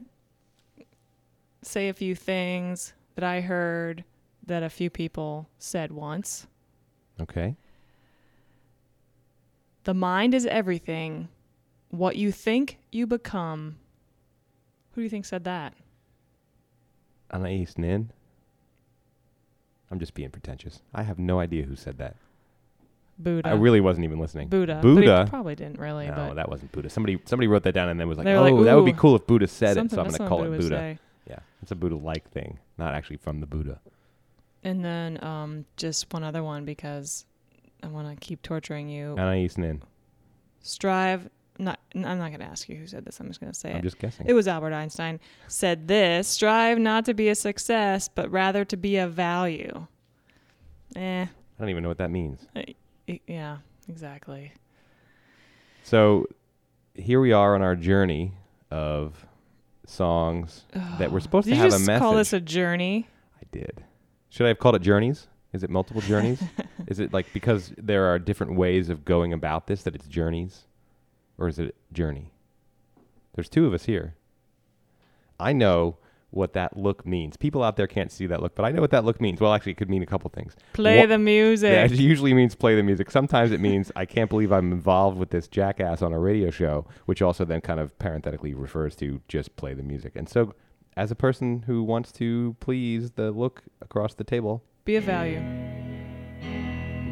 say 1.61 1.89
a 1.89 1.93
few 1.93 2.15
things 2.15 2.93
that 3.15 3.23
I 3.23 3.41
heard 3.41 4.03
that 4.45 4.63
a 4.63 4.69
few 4.69 4.89
people 4.89 5.49
said 5.57 5.91
once. 5.91 6.47
Okay. 7.19 7.55
The 9.83 9.93
mind 9.93 10.33
is 10.33 10.45
everything. 10.45 11.27
What 11.89 12.15
you 12.15 12.31
think, 12.31 12.79
you 12.91 13.07
become. 13.07 13.77
Who 14.91 15.01
do 15.01 15.03
you 15.03 15.09
think 15.09 15.25
said 15.25 15.43
that? 15.45 15.73
Anais 17.31 17.67
Nin. 17.77 18.11
I'm 19.91 19.99
just 19.99 20.13
being 20.13 20.29
pretentious. 20.29 20.81
I 20.93 21.03
have 21.03 21.19
no 21.19 21.39
idea 21.39 21.63
who 21.63 21.75
said 21.75 21.97
that. 21.99 22.15
Buddha. 23.17 23.47
I 23.47 23.53
really 23.53 23.79
wasn't 23.79 24.03
even 24.03 24.19
listening. 24.19 24.49
Buddha. 24.49 24.79
But 24.81 24.89
he 24.89 24.95
Buddha. 24.95 25.27
probably 25.29 25.55
didn't 25.55 25.79
really, 25.79 26.07
no, 26.07 26.33
that 26.33 26.49
wasn't 26.49 26.71
Buddha. 26.71 26.89
Somebody 26.89 27.19
somebody 27.25 27.47
wrote 27.47 27.63
that 27.63 27.73
down 27.73 27.87
and 27.87 27.99
then 27.99 28.07
was 28.09 28.17
like, 28.17 28.27
"Oh, 28.27 28.41
like, 28.41 28.65
that 28.65 28.75
would 28.75 28.85
be 28.85 28.93
cool 28.93 29.15
if 29.15 29.25
Buddha 29.25 29.47
said 29.47 29.77
it." 29.77 29.91
So 29.91 30.01
I'm 30.01 30.07
going 30.07 30.19
to 30.19 30.27
call 30.27 30.43
it 30.43 30.49
Buddha. 30.49 30.67
say. 30.67 30.99
Yeah, 31.29 31.39
it's 31.61 31.71
a 31.71 31.75
Buddha-like 31.75 32.29
thing, 32.31 32.59
not 32.77 32.93
actually 32.93 33.17
from 33.17 33.39
the 33.39 33.47
Buddha. 33.47 33.79
And 34.63 34.83
then 34.83 35.23
um, 35.23 35.65
just 35.77 36.11
one 36.11 36.23
other 36.23 36.43
one 36.43 36.65
because 36.65 37.25
I 37.83 37.87
want 37.87 38.09
to 38.09 38.15
keep 38.25 38.41
torturing 38.41 38.89
you. 38.89 39.15
Anais 39.17 39.51
Nin. 39.57 39.81
Strive. 40.61 41.29
Not. 41.57 41.79
I'm 41.93 42.01
not 42.01 42.29
going 42.29 42.39
to 42.39 42.45
ask 42.45 42.67
you 42.67 42.75
who 42.75 42.87
said 42.87 43.05
this. 43.05 43.19
I'm 43.19 43.27
just 43.27 43.39
going 43.39 43.51
to 43.51 43.57
say 43.57 43.71
I'm 43.71 43.77
it. 43.77 43.83
just 43.83 43.99
guessing. 43.99 44.25
It 44.27 44.33
was 44.33 44.47
Albert 44.47 44.73
Einstein 44.73 45.19
said 45.47 45.87
this: 45.87 46.27
strive 46.27 46.77
not 46.77 47.05
to 47.05 47.13
be 47.13 47.29
a 47.29 47.35
success, 47.35 48.09
but 48.13 48.29
rather 48.31 48.65
to 48.65 48.75
be 48.77 48.97
a 48.97 49.07
value. 49.07 49.87
Eh. 50.95 51.23
I 51.23 51.29
don't 51.59 51.69
even 51.69 51.83
know 51.83 51.89
what 51.89 51.99
that 51.99 52.11
means. 52.11 52.45
I- 52.55 52.75
yeah. 53.27 53.57
Exactly. 53.87 54.51
So 55.83 56.27
here 56.95 57.19
we 57.19 57.31
are 57.31 57.55
on 57.55 57.61
our 57.61 57.75
journey 57.75 58.33
of 58.71 59.25
songs 59.85 60.63
that 60.97 61.11
were 61.11 61.19
supposed 61.19 61.47
to 61.47 61.55
have 61.55 61.73
a 61.73 61.79
message. 61.79 61.99
call 61.99 62.15
this 62.15 62.33
a 62.33 62.39
journey? 62.39 63.07
I 63.37 63.43
did. 63.51 63.83
Should 64.29 64.45
I 64.45 64.47
have 64.49 64.59
called 64.59 64.75
it 64.75 64.81
journeys? 64.81 65.27
Is 65.53 65.63
it 65.63 65.69
multiple 65.69 66.01
journeys? 66.01 66.41
is 66.87 66.99
it 66.99 67.13
like 67.13 67.31
because 67.33 67.71
there 67.77 68.05
are 68.05 68.19
different 68.19 68.55
ways 68.55 68.89
of 68.89 69.05
going 69.05 69.31
about 69.31 69.67
this 69.67 69.83
that 69.83 69.95
it's 69.95 70.07
journeys? 70.07 70.65
Or 71.37 71.47
is 71.47 71.59
it 71.59 71.75
journey? 71.91 72.31
There's 73.33 73.49
two 73.49 73.65
of 73.65 73.73
us 73.73 73.85
here. 73.85 74.15
I 75.39 75.53
know 75.53 75.97
what 76.35 76.53
that 76.53 76.77
look 76.77 77.05
means. 77.05 77.37
People 77.37 77.63
out 77.63 77.77
there 77.77 77.87
can't 77.87 78.11
see 78.11 78.27
that 78.27 78.41
look, 78.41 78.55
but 78.55 78.65
I 78.65 78.71
know 78.71 78.81
what 78.81 78.91
that 78.91 79.05
look 79.05 79.21
means. 79.21 79.39
Well, 79.39 79.53
actually, 79.53 79.71
it 79.71 79.77
could 79.77 79.89
mean 79.89 80.03
a 80.03 80.05
couple 80.05 80.29
things. 80.29 80.55
Play 80.73 81.05
the 81.05 81.17
music. 81.17 81.91
It 81.91 81.99
usually 81.99 82.33
means 82.33 82.55
play 82.55 82.75
the 82.75 82.83
music. 82.83 83.09
Sometimes 83.09 83.51
it 83.51 83.59
means 83.59 83.91
I 83.95 84.05
can't 84.05 84.29
believe 84.29 84.51
I'm 84.51 84.71
involved 84.71 85.17
with 85.17 85.29
this 85.29 85.47
jackass 85.47 86.01
on 86.01 86.13
a 86.13 86.19
radio 86.19 86.49
show, 86.49 86.85
which 87.05 87.21
also 87.21 87.45
then 87.45 87.61
kind 87.61 87.79
of 87.79 87.97
parenthetically 87.99 88.53
refers 88.53 88.95
to 88.97 89.21
just 89.27 89.55
play 89.55 89.73
the 89.73 89.83
music. 89.83 90.13
And 90.15 90.27
so, 90.27 90.53
as 90.97 91.11
a 91.11 91.15
person 91.15 91.63
who 91.67 91.83
wants 91.83 92.11
to 92.13 92.55
please 92.59 93.11
the 93.11 93.31
look 93.31 93.63
across 93.81 94.13
the 94.13 94.23
table, 94.23 94.63
Be 94.83 94.97
of 94.97 95.03
value. 95.03 95.39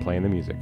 Playing 0.04 0.24
the 0.24 0.30
music. 0.30 0.58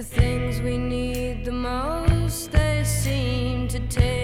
The 0.00 0.06
things 0.06 0.62
we 0.62 0.78
need 0.78 1.44
the 1.44 1.52
most, 1.52 2.52
they 2.52 2.84
seem 2.84 3.68
to 3.68 3.78
take 3.80 4.19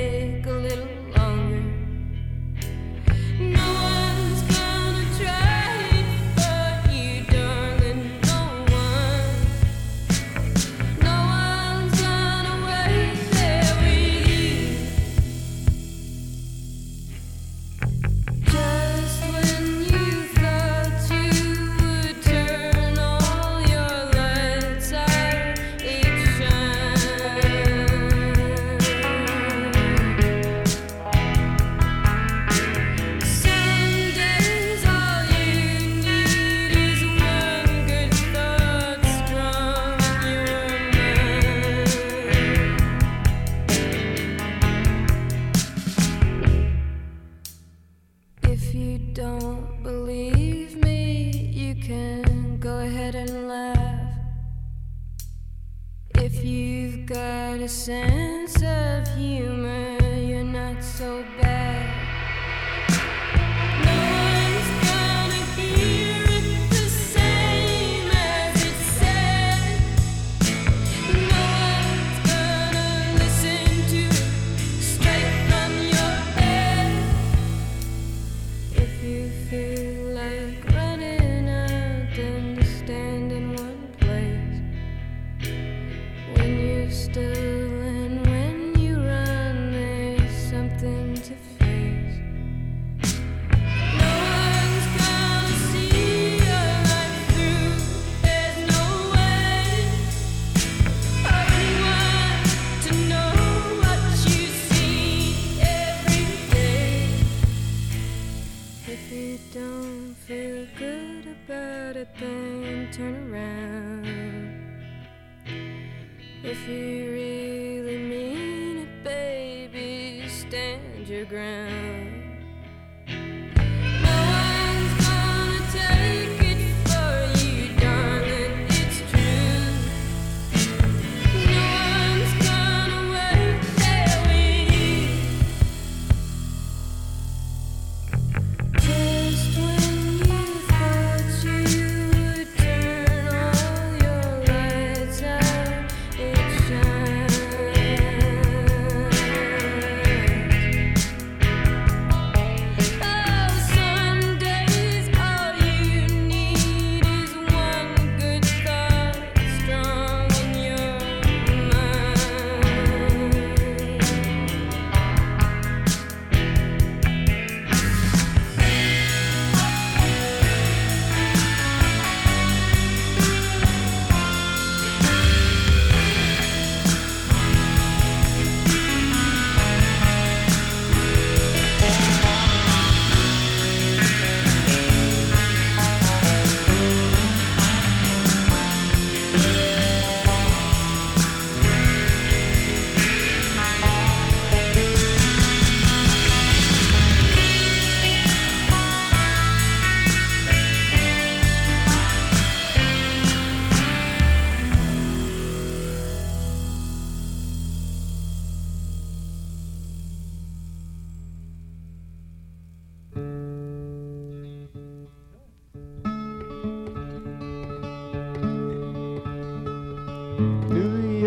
got 57.86 58.45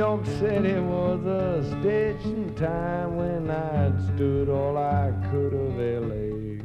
York 0.09 0.25
City 0.25 0.79
was 0.79 1.23
a 1.23 1.63
stitch 1.69 2.25
in 2.25 2.55
time 2.55 3.15
when 3.15 3.47
I'd 3.51 3.93
stood 4.15 4.49
all 4.49 4.75
I 4.75 5.11
could 5.29 5.53
of 5.53 5.77
LA. 5.77 6.63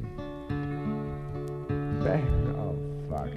Back, 2.03 2.25
oh 2.57 2.75
fuck. 3.11 3.29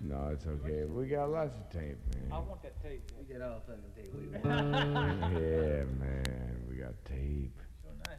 No, 0.00 0.28
it's 0.32 0.46
okay. 0.46 0.84
We 0.84 1.08
got 1.08 1.28
lots 1.30 1.56
of 1.56 1.70
tape, 1.70 1.98
man. 2.14 2.30
I 2.30 2.38
want 2.38 2.62
that 2.62 2.80
tape. 2.80 3.10
We 3.18 3.24
get 3.24 3.42
all 3.42 3.60
fucking 3.66 3.82
tape. 3.96 4.14
yeah, 4.44 5.82
man, 5.98 6.62
we 6.70 6.76
got 6.76 6.94
tape. 7.04 7.60
Yeah, 7.98 8.14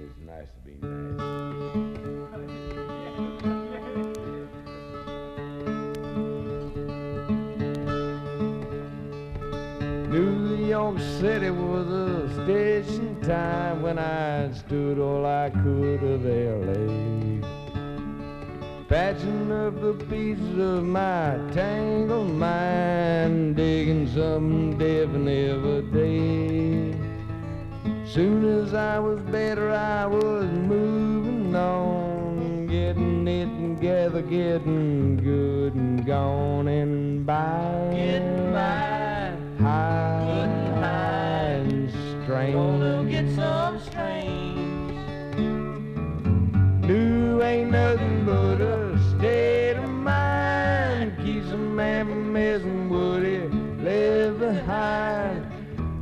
it's 0.00 0.18
nice 0.26 0.48
to 0.48 0.60
be 0.64 0.74
nice. 0.80 1.61
York 10.72 10.98
City 11.20 11.50
was 11.50 11.86
a 11.86 12.44
station 12.44 13.20
time 13.20 13.82
when 13.82 13.98
I 13.98 14.50
stood 14.54 14.98
all 14.98 15.26
I 15.26 15.50
could 15.50 16.02
of 16.02 16.24
LA. 16.24 17.46
Patching 18.88 19.52
up 19.52 19.78
the 19.82 19.92
pieces 20.06 20.58
of 20.58 20.82
my 20.84 21.38
tangled 21.52 22.30
mind, 22.30 23.54
digging 23.54 24.06
something 24.14 24.78
different 24.78 25.28
every 25.28 25.82
day. 25.92 26.98
Soon 28.06 28.42
as 28.62 28.72
I 28.72 28.98
was 28.98 29.20
better, 29.24 29.72
I 29.72 30.06
was 30.06 30.46
moving 30.46 31.54
on, 31.54 32.66
getting 32.66 33.28
it 33.28 33.50
together, 33.60 34.22
getting 34.22 35.18
good 35.18 35.74
and 35.74 36.06
gone 36.06 36.66
and 36.66 37.26
by. 37.26 37.90
Getting 37.92 38.54
by. 38.54 38.91
Strange. 42.42 42.54
Gonna 42.54 43.04
get 43.10 43.34
some 43.34 43.80
strange. 43.80 44.92
New 46.86 47.42
ain't 47.42 47.70
nothing 47.70 48.24
but 48.24 48.60
a 48.60 48.98
state 49.16 49.76
of 49.76 49.88
mind. 49.88 51.16
Keeps 51.24 51.50
a 51.50 51.56
man 51.56 52.06
from 52.06 52.32
messing 52.32 52.88
with 52.88 53.24
it, 53.24 53.52
left 53.82 54.38
behind. 54.40 55.46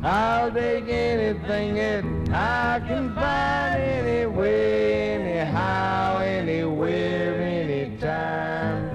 I'll 0.02 0.50
take 0.50 0.88
anything 0.88 1.74
that 1.74 2.04
I 2.34 2.80
can 2.86 3.14
find 3.14 3.82
anyway, 3.82 5.10
anyhow, 5.10 6.20
anywhere, 6.20 7.34
anytime. 7.34 8.88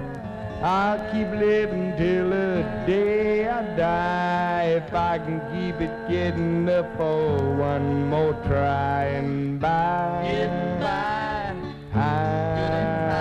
I'll 0.63 0.97
keep 1.11 1.29
living 1.29 1.95
till 1.95 2.29
the 2.31 2.63
day 2.87 3.47
I 3.47 3.61
die 3.75 4.63
if 4.77 4.93
I 4.95 5.19
can 5.19 5.39
it 5.81 6.09
getting 6.09 6.69
up 6.69 6.95
for 6.95 7.55
one 7.55 8.09
more 8.09 8.33
try 8.45 9.05
and 9.05 9.59
by. 9.59 10.21
Getting 10.23 10.79
by. 10.79 11.55
High 11.91 13.11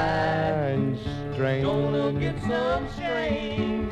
and 0.73 0.99
strange. 1.33 1.65
Gonna 1.65 2.13
get 2.21 2.41
some 2.43 2.89
strange. 2.91 3.91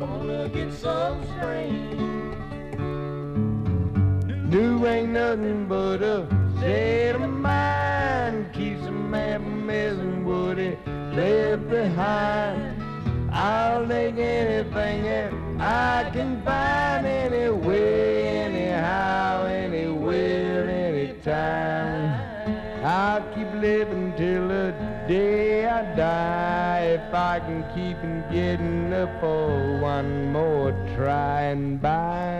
Gonna 0.00 0.48
get 0.48 0.72
some 0.72 1.24
strange. 1.38 2.13
New 4.54 4.86
ain't 4.86 5.10
nothing 5.10 5.66
but 5.66 6.00
a 6.00 6.28
state 6.58 7.10
of 7.10 7.28
mind. 7.28 8.52
Keeps 8.52 8.86
a 8.86 8.92
man 8.92 9.42
from 9.42 9.66
messing 9.66 10.24
with 10.24 10.60
it 10.60 10.78
left 11.12 11.68
behind. 11.68 12.80
I'll 13.32 13.84
take 13.88 14.16
anything 14.16 15.02
that 15.02 15.32
I 15.58 16.08
can 16.12 16.40
find 16.44 17.04
anyway, 17.04 18.28
anyhow, 18.28 19.46
anywhere, 19.46 20.70
anytime. 20.70 22.04
I'll 22.84 23.22
keep 23.34 23.52
living 23.54 24.14
till 24.16 24.46
the 24.46 24.72
day 25.08 25.66
I 25.66 25.82
die 25.96 26.80
if 27.00 27.12
I 27.12 27.40
can 27.40 27.64
keep 27.74 27.96
and 28.04 28.22
getting 28.32 28.92
up 28.92 29.20
for 29.20 29.80
one 29.80 30.30
more 30.30 30.70
try 30.94 31.40
and 31.42 31.82
by. 31.82 32.33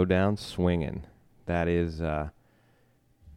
Go 0.00 0.04
down 0.06 0.34
swinging. 0.34 1.04
That 1.44 1.68
is 1.68 2.00
uh, 2.00 2.30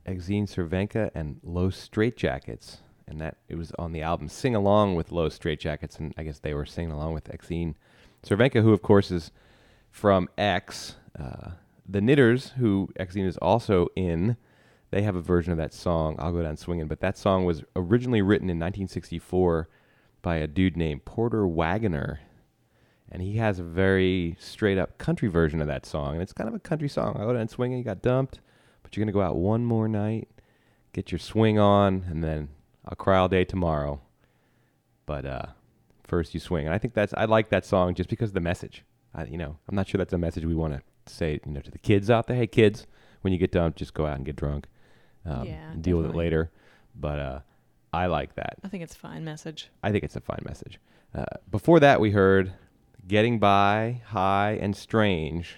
Exene 0.07 0.47
Cervenka 0.47 1.11
and 1.13 1.41
Los 1.43 1.89
Straitjackets, 1.89 2.77
and 3.05 3.19
that 3.19 3.37
it 3.49 3.55
was 3.55 3.73
on 3.77 3.91
the 3.91 4.01
album 4.01 4.29
"Sing 4.29 4.55
Along 4.55 4.95
with 4.95 5.11
Los 5.11 5.37
Straitjackets," 5.37 5.99
and 5.99 6.13
I 6.17 6.23
guess 6.23 6.39
they 6.39 6.53
were 6.53 6.65
singing 6.65 6.91
along 6.91 7.13
with 7.13 7.25
Exene 7.25 7.75
Cervenka, 8.25 8.61
who 8.61 8.71
of 8.71 8.81
course 8.81 9.11
is 9.11 9.31
from 9.91 10.29
X. 10.37 10.95
Uh, 11.19 11.51
the 11.87 11.99
Knitters, 11.99 12.53
who 12.57 12.89
Exene 12.97 13.27
is 13.27 13.37
also 13.37 13.89
in, 13.97 14.37
they 14.91 15.01
have 15.01 15.17
a 15.17 15.21
version 15.21 15.51
of 15.51 15.57
that 15.57 15.73
song 15.73 16.15
"I'll 16.17 16.31
Go 16.31 16.43
Down 16.43 16.55
Swinging," 16.55 16.87
but 16.87 17.01
that 17.01 17.17
song 17.17 17.43
was 17.43 17.61
originally 17.75 18.21
written 18.21 18.49
in 18.49 18.57
1964 18.57 19.67
by 20.21 20.37
a 20.37 20.47
dude 20.47 20.77
named 20.77 21.03
Porter 21.03 21.45
Wagoner 21.45 22.21
and 23.13 23.21
he 23.21 23.37
has 23.37 23.59
a 23.59 23.63
very 23.63 24.35
straight 24.39 24.77
up 24.77 24.97
country 24.97 25.29
version 25.29 25.61
of 25.61 25.67
that 25.67 25.85
song, 25.85 26.13
and 26.13 26.21
it's 26.21 26.33
kind 26.33 26.47
of 26.49 26.55
a 26.55 26.59
country 26.59 26.89
song. 26.89 27.15
I 27.15 27.19
go 27.19 27.33
down 27.33 27.47
swinging, 27.47 27.77
you 27.77 27.83
got 27.83 28.01
dumped, 28.01 28.39
but 28.81 28.97
you're 28.97 29.05
gonna 29.05 29.13
go 29.13 29.21
out 29.21 29.37
one 29.37 29.63
more 29.63 29.87
night, 29.87 30.27
get 30.91 31.11
your 31.11 31.19
swing 31.19 31.59
on, 31.59 32.05
and 32.09 32.23
then 32.23 32.49
I'll 32.85 32.95
cry 32.95 33.17
all 33.19 33.29
day 33.29 33.45
tomorrow. 33.45 34.01
But 35.05 35.25
uh, 35.25 35.45
first 36.03 36.33
you 36.33 36.39
swing, 36.39 36.65
and 36.65 36.73
I 36.73 36.79
think 36.79 36.93
that's 36.95 37.13
I 37.15 37.25
like 37.25 37.49
that 37.49 37.65
song 37.65 37.93
just 37.93 38.09
because 38.09 38.31
of 38.31 38.33
the 38.33 38.39
message. 38.41 38.83
I, 39.13 39.25
you 39.25 39.37
know, 39.37 39.57
I'm 39.69 39.75
not 39.75 39.87
sure 39.87 39.99
that's 39.99 40.13
a 40.13 40.17
message 40.17 40.43
we 40.43 40.55
want 40.55 40.73
to 40.73 40.81
say, 41.13 41.39
you 41.45 41.51
know, 41.51 41.61
to 41.61 41.69
the 41.71 41.77
kids 41.77 42.09
out 42.09 42.25
there. 42.25 42.35
Hey, 42.35 42.47
kids, 42.47 42.87
when 43.21 43.31
you 43.31 43.37
get 43.37 43.51
dumped, 43.51 43.77
just 43.77 43.93
go 43.93 44.07
out 44.07 44.15
and 44.15 44.25
get 44.25 44.35
drunk, 44.35 44.65
um, 45.25 45.45
Yeah, 45.45 45.71
and 45.71 45.83
deal 45.83 45.97
with 45.97 46.07
it 46.07 46.15
later. 46.15 46.51
But 46.95 47.19
uh, 47.19 47.39
I 47.93 48.07
like 48.07 48.33
that. 48.35 48.55
I 48.63 48.69
think 48.69 48.81
it's 48.83 48.95
a 48.95 48.97
fine 48.97 49.23
message. 49.23 49.69
I 49.83 49.91
think 49.91 50.03
it's 50.03 50.15
a 50.15 50.21
fine 50.21 50.41
message. 50.45 50.79
Uh, 51.13 51.25
before 51.51 51.79
that, 51.79 51.99
we 51.99 52.09
heard 52.09 52.53
Getting 53.07 53.39
By, 53.39 54.01
High, 54.07 54.57
and 54.61 54.75
Strange 54.75 55.57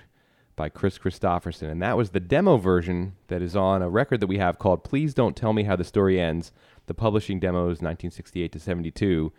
by 0.55 0.69
Kris 0.69 0.97
Kristofferson. 0.97 1.69
And 1.69 1.81
that 1.81 1.97
was 1.97 2.11
the 2.11 2.19
demo 2.19 2.57
version 2.57 3.15
that 3.27 3.41
is 3.41 3.55
on 3.55 3.81
a 3.81 3.89
record 3.89 4.21
that 4.21 4.27
we 4.27 4.37
have 4.37 4.57
called 4.57 4.83
Please 4.83 5.13
Don't 5.13 5.35
Tell 5.35 5.53
Me 5.53 5.63
How 5.63 5.75
the 5.75 5.83
Story 5.83 6.19
Ends. 6.19 6.51
The 6.87 6.93
publishing 6.93 7.39
demos 7.39 7.81
1968 7.81 8.51
to 8.51 8.59
72. 8.59 9.33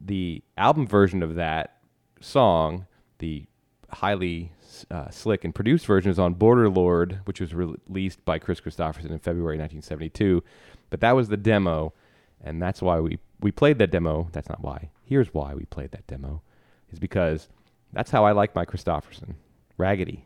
The 0.00 0.42
album 0.56 0.86
version 0.86 1.22
of 1.22 1.34
that 1.34 1.78
song, 2.20 2.86
the 3.18 3.46
highly 3.90 4.52
uh, 4.90 5.10
slick 5.10 5.44
and 5.44 5.54
produced 5.54 5.86
version, 5.86 6.10
is 6.10 6.18
on 6.18 6.34
Border 6.34 6.68
Lord, 6.68 7.20
which 7.24 7.40
was 7.40 7.54
re- 7.54 7.74
released 7.88 8.24
by 8.24 8.38
Kris 8.38 8.60
Kristofferson 8.60 9.10
in 9.10 9.18
February 9.18 9.58
1972. 9.58 10.42
But 10.88 11.00
that 11.00 11.12
was 11.12 11.28
the 11.28 11.36
demo, 11.36 11.92
and 12.42 12.62
that's 12.62 12.80
why 12.80 13.00
we, 13.00 13.18
we 13.40 13.50
played 13.50 13.78
that 13.78 13.90
demo. 13.90 14.28
That's 14.32 14.48
not 14.48 14.62
why. 14.62 14.90
Here's 15.04 15.34
why 15.34 15.54
we 15.54 15.64
played 15.64 15.90
that 15.92 16.06
demo, 16.06 16.42
is 16.92 16.98
because 16.98 17.48
that's 17.92 18.10
how 18.10 18.24
I 18.24 18.32
like 18.32 18.54
my 18.54 18.64
Kristofferson, 18.64 19.34
raggedy, 19.78 20.24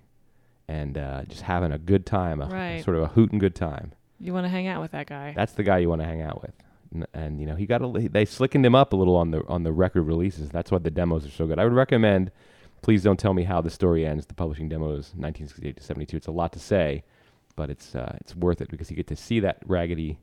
and 0.68 0.96
uh, 0.98 1.22
just 1.24 1.42
having 1.42 1.72
a 1.72 1.78
good 1.78 2.06
time, 2.06 2.40
a, 2.40 2.46
Right. 2.46 2.84
sort 2.84 2.96
of 2.96 3.02
a 3.02 3.06
hootin' 3.08 3.38
good 3.38 3.54
time. 3.54 3.92
You 4.20 4.32
want 4.32 4.44
to 4.44 4.48
hang 4.50 4.66
out 4.66 4.80
with 4.80 4.92
that 4.92 5.06
guy. 5.06 5.32
That's 5.36 5.52
the 5.52 5.62
guy 5.62 5.78
you 5.78 5.88
want 5.88 6.00
to 6.00 6.06
hang 6.06 6.22
out 6.22 6.40
with. 6.42 6.52
And, 6.92 7.06
and 7.12 7.40
you 7.40 7.46
know, 7.46 7.56
he 7.56 7.66
got 7.66 7.82
a, 7.82 8.08
they 8.08 8.24
slickened 8.24 8.64
him 8.64 8.74
up 8.74 8.92
a 8.92 8.96
little 8.96 9.16
on 9.16 9.30
the 9.32 9.42
on 9.48 9.64
the 9.64 9.72
record 9.72 10.02
releases. 10.02 10.50
That's 10.50 10.70
why 10.70 10.78
the 10.78 10.90
demos 10.90 11.26
are 11.26 11.30
so 11.30 11.46
good. 11.46 11.58
I 11.58 11.64
would 11.64 11.72
recommend. 11.72 12.30
Please 12.82 13.02
don't 13.02 13.18
tell 13.18 13.34
me 13.34 13.44
how 13.44 13.60
the 13.60 13.70
story 13.70 14.06
ends. 14.06 14.26
The 14.26 14.34
publishing 14.34 14.68
demos, 14.68 15.12
1968 15.16 15.76
to 15.78 15.82
72. 15.82 16.16
It's 16.18 16.26
a 16.26 16.30
lot 16.30 16.52
to 16.52 16.58
say, 16.58 17.02
but 17.56 17.70
it's 17.70 17.94
uh, 17.94 18.16
it's 18.20 18.36
worth 18.36 18.60
it 18.60 18.70
because 18.70 18.90
you 18.90 18.96
get 18.96 19.06
to 19.08 19.16
see 19.16 19.40
that 19.40 19.58
raggedy 19.66 20.18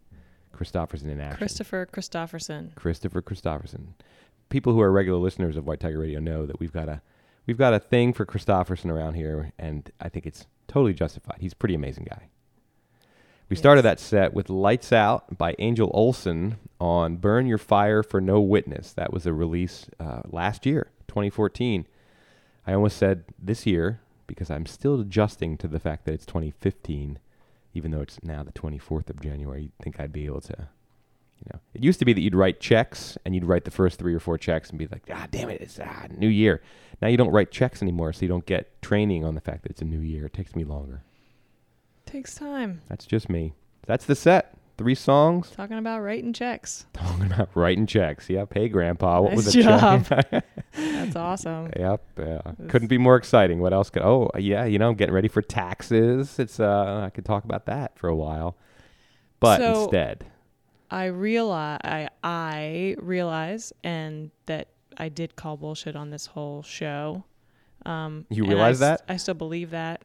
Kristofferson 0.55 1.05
in 1.09 1.19
action. 1.19 1.37
Christopher 1.37 1.85
Christopherson. 1.91 2.71
Christopher 2.75 3.21
Christopherson. 3.21 3.93
People 4.51 4.73
who 4.73 4.81
are 4.81 4.91
regular 4.91 5.17
listeners 5.17 5.57
of 5.57 5.65
White 5.65 5.79
Tiger 5.79 5.99
Radio 5.99 6.19
know 6.19 6.45
that 6.45 6.59
we've 6.59 6.71
got 6.71 6.87
a 6.87 7.01
we've 7.47 7.57
got 7.57 7.73
a 7.73 7.79
thing 7.79 8.13
for 8.13 8.25
Kristofferson 8.25 8.91
around 8.91 9.15
here, 9.15 9.51
and 9.57 9.89
I 9.99 10.09
think 10.09 10.27
it's 10.27 10.45
totally 10.67 10.93
justified. 10.93 11.37
He's 11.39 11.53
a 11.53 11.55
pretty 11.55 11.73
amazing 11.73 12.07
guy. 12.09 12.27
We 13.49 13.57
started 13.57 13.81
that 13.81 13.99
set 13.99 14.33
with 14.33 14.49
Lights 14.49 14.93
Out 14.93 15.37
by 15.37 15.55
Angel 15.59 15.91
Olsen 15.93 16.57
on 16.79 17.17
Burn 17.17 17.47
Your 17.47 17.57
Fire 17.57 18.01
for 18.01 18.21
No 18.21 18.39
Witness. 18.39 18.93
That 18.93 19.11
was 19.11 19.25
a 19.25 19.33
release 19.33 19.87
uh, 19.99 20.21
last 20.29 20.65
year, 20.65 20.91
2014. 21.09 21.85
I 22.65 22.73
almost 22.73 22.95
said 22.95 23.25
this 23.37 23.65
year 23.65 23.99
because 24.25 24.49
I'm 24.49 24.65
still 24.65 25.01
adjusting 25.01 25.57
to 25.57 25.67
the 25.67 25.79
fact 25.79 26.05
that 26.05 26.13
it's 26.13 26.25
2015, 26.25 27.19
even 27.73 27.91
though 27.91 27.99
it's 27.99 28.23
now 28.23 28.43
the 28.43 28.53
24th 28.53 29.09
of 29.09 29.21
January. 29.21 29.63
You'd 29.63 29.77
think 29.81 29.99
I'd 29.99 30.13
be 30.13 30.27
able 30.27 30.41
to, 30.41 30.69
you 31.43 31.49
know. 31.53 31.59
It 31.73 31.83
used 31.83 31.99
to 31.99 32.05
be 32.05 32.13
that 32.13 32.21
you'd 32.21 32.35
write 32.35 32.59
checks 32.59 33.17
and 33.25 33.33
you'd 33.35 33.45
write 33.45 33.65
the 33.65 33.71
first 33.71 33.97
three 33.99 34.13
or 34.13 34.19
four 34.19 34.37
checks 34.37 34.69
and 34.69 34.77
be 34.79 34.87
like, 34.87 35.03
ah, 35.11 35.27
damn 35.31 35.49
it, 35.49 35.61
it's 35.61 35.79
ah, 35.79 36.07
new 36.15 36.27
year. 36.27 36.61
Now 37.01 37.07
you 37.07 37.17
don't 37.17 37.31
write 37.31 37.51
checks 37.51 37.81
anymore, 37.81 38.13
so 38.13 38.21
you 38.21 38.27
don't 38.27 38.45
get 38.45 38.81
training 38.81 39.25
on 39.25 39.35
the 39.35 39.41
fact 39.41 39.63
that 39.63 39.71
it's 39.71 39.81
a 39.81 39.85
new 39.85 39.99
year. 40.01 40.25
It 40.27 40.33
takes 40.33 40.55
me 40.55 40.63
longer. 40.63 41.01
Takes 42.05 42.35
time. 42.35 42.81
That's 42.89 43.05
just 43.05 43.29
me. 43.29 43.53
That's 43.87 44.05
the 44.05 44.15
set. 44.15 44.55
Three 44.77 44.95
songs. 44.95 45.51
Talking 45.51 45.77
about 45.77 46.01
writing 46.01 46.33
checks. 46.33 46.85
Talking 46.93 47.25
about 47.27 47.49
writing 47.55 47.85
checks. 47.85 48.29
Yeah, 48.29 48.45
pay 48.45 48.67
grandpa. 48.67 49.21
What 49.21 49.29
Nice 49.33 49.37
was 49.45 49.55
a 49.55 49.61
job. 49.63 50.05
check? 50.07 50.29
That's 50.73 51.15
awesome. 51.15 51.71
yep. 51.77 52.03
Yeah. 52.17 52.41
Couldn't 52.67 52.87
be 52.87 52.97
more 52.97 53.15
exciting. 53.15 53.59
What 53.59 53.73
else 53.73 53.89
could? 53.89 54.01
Oh, 54.03 54.29
yeah. 54.37 54.65
You 54.65 54.79
know, 54.79 54.93
getting 54.93 55.13
ready 55.13 55.27
for 55.27 55.41
taxes. 55.41 56.39
It's. 56.39 56.59
uh 56.59 57.01
I 57.05 57.09
could 57.09 57.25
talk 57.25 57.43
about 57.43 57.65
that 57.67 57.97
for 57.97 58.07
a 58.09 58.15
while, 58.15 58.55
but 59.39 59.57
So- 59.59 59.83
instead, 59.83 60.25
I 60.91 61.05
realize 61.05 61.79
I 61.83 62.09
I 62.23 62.95
realize 62.99 63.71
and 63.83 64.29
that 64.47 64.67
I 64.97 65.07
did 65.09 65.35
call 65.37 65.55
bullshit 65.57 65.95
on 65.95 66.09
this 66.09 66.25
whole 66.27 66.61
show. 66.63 67.23
Um, 67.85 68.25
You 68.29 68.45
I 68.45 68.49
realize 68.49 68.81
s- 68.81 68.99
that? 68.99 69.01
I 69.11 69.17
still 69.17 69.33
believe 69.33 69.71
that 69.71 70.03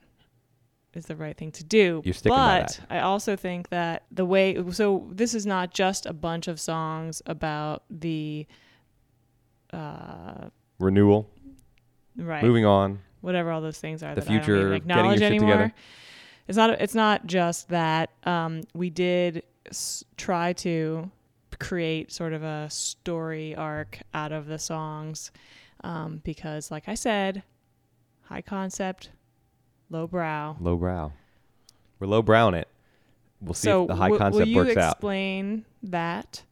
is 0.95 1.07
the 1.07 1.16
right 1.16 1.37
thing 1.37 1.51
to 1.53 1.64
do. 1.64 2.01
You're 2.05 2.14
sticking 2.14 2.37
by 2.37 2.61
that. 2.61 2.80
I 2.89 3.01
also 3.01 3.37
think 3.37 3.68
that 3.70 4.05
the 4.12 4.24
way 4.24 4.57
so 4.70 5.09
this 5.11 5.34
is 5.34 5.45
not 5.45 5.74
just 5.74 6.07
a 6.07 6.12
bunch 6.12 6.47
of 6.49 6.59
songs 6.61 7.20
about 7.26 7.82
the 7.91 8.47
uh 9.72 10.49
renewal. 10.78 11.28
right 12.16 12.43
Moving 12.45 12.64
on. 12.64 13.01
whatever 13.20 13.51
all 13.51 13.61
those 13.61 13.78
things 13.78 14.03
are 14.03 14.14
The 14.14 14.20
that 14.22 14.30
I 14.30 14.34
don't 14.37 14.45
future, 14.45 14.72
acknowledge 14.74 15.20
anymore. 15.22 15.51
together. 15.51 15.74
It's 16.49 16.57
not. 16.57 16.80
It's 16.80 16.95
not 16.95 17.26
just 17.26 17.68
that. 17.70 18.11
Um, 18.22 18.62
we 18.72 18.89
did 18.89 19.43
s- 19.71 20.05
try 20.17 20.53
to 20.55 21.11
create 21.59 22.12
sort 22.12 22.33
of 22.33 22.43
a 22.43 22.69
story 22.71 23.55
arc 23.55 24.01
out 24.14 24.33
of 24.33 24.47
the 24.47 24.59
songs 24.59 25.31
um, 25.85 26.21
because, 26.25 26.71
like 26.71 26.89
I 26.89 26.95
said, 26.95 27.43
high 28.25 28.43
concept, 28.43 29.11
low 29.91 30.07
brow. 30.07 30.57
Low 30.61 30.77
brow. 30.77 31.12
We're 31.99 32.07
low 32.09 32.23
brown 32.23 32.55
it. 32.55 32.69
We'll 33.41 33.55
see 33.55 33.69
so 33.69 33.83
if 33.83 33.89
the 33.89 33.95
high 33.97 34.05
w- 34.09 34.19
concept 34.19 34.41
will 34.41 34.49
you 34.49 34.57
works 34.57 34.77
out. 34.77 34.93
explain 34.93 35.64
that 35.85 36.43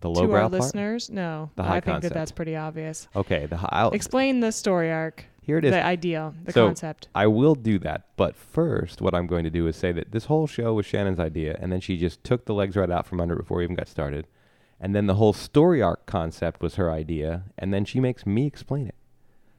The 0.00 0.08
low 0.10 0.14
brow 0.14 0.22
to 0.22 0.28
brow 0.28 0.36
our 0.44 0.50
part. 0.50 0.52
listeners? 0.52 1.10
No, 1.10 1.50
The 1.56 1.62
high 1.62 1.76
I 1.76 1.80
think 1.80 1.84
concept. 1.96 2.02
that 2.14 2.18
that's 2.18 2.32
pretty 2.32 2.56
obvious. 2.56 3.06
Okay. 3.14 3.46
The 3.46 3.56
high. 3.58 3.68
I'll, 3.72 3.90
Explain 3.90 4.40
the 4.40 4.50
story 4.52 4.90
arc. 4.90 5.24
Here 5.44 5.58
it 5.58 5.64
is. 5.64 5.72
The 5.72 5.84
idea, 5.84 6.32
the 6.44 6.52
So, 6.52 6.66
concept. 6.66 7.08
I 7.14 7.26
will 7.26 7.54
do 7.54 7.78
that, 7.80 8.06
but 8.16 8.34
first, 8.34 9.00
what 9.00 9.14
I'm 9.14 9.26
going 9.26 9.44
to 9.44 9.50
do 9.50 9.66
is 9.66 9.76
say 9.76 9.92
that 9.92 10.10
this 10.12 10.24
whole 10.26 10.46
show 10.46 10.74
was 10.74 10.86
Shannon's 10.86 11.20
idea, 11.20 11.56
and 11.60 11.70
then 11.72 11.80
she 11.80 11.96
just 11.96 12.24
took 12.24 12.44
the 12.46 12.54
legs 12.54 12.76
right 12.76 12.90
out 12.90 13.06
from 13.06 13.20
under 13.20 13.34
it 13.34 13.38
before 13.38 13.58
we 13.58 13.64
even 13.64 13.76
got 13.76 13.88
started, 13.88 14.26
and 14.80 14.94
then 14.94 15.06
the 15.06 15.14
whole 15.14 15.32
story 15.32 15.80
arc 15.82 16.06
concept 16.06 16.62
was 16.62 16.74
her 16.76 16.90
idea, 16.90 17.44
and 17.58 17.72
then 17.72 17.84
she 17.84 18.00
makes 18.00 18.26
me 18.26 18.46
explain 18.46 18.86
it. 18.88 18.94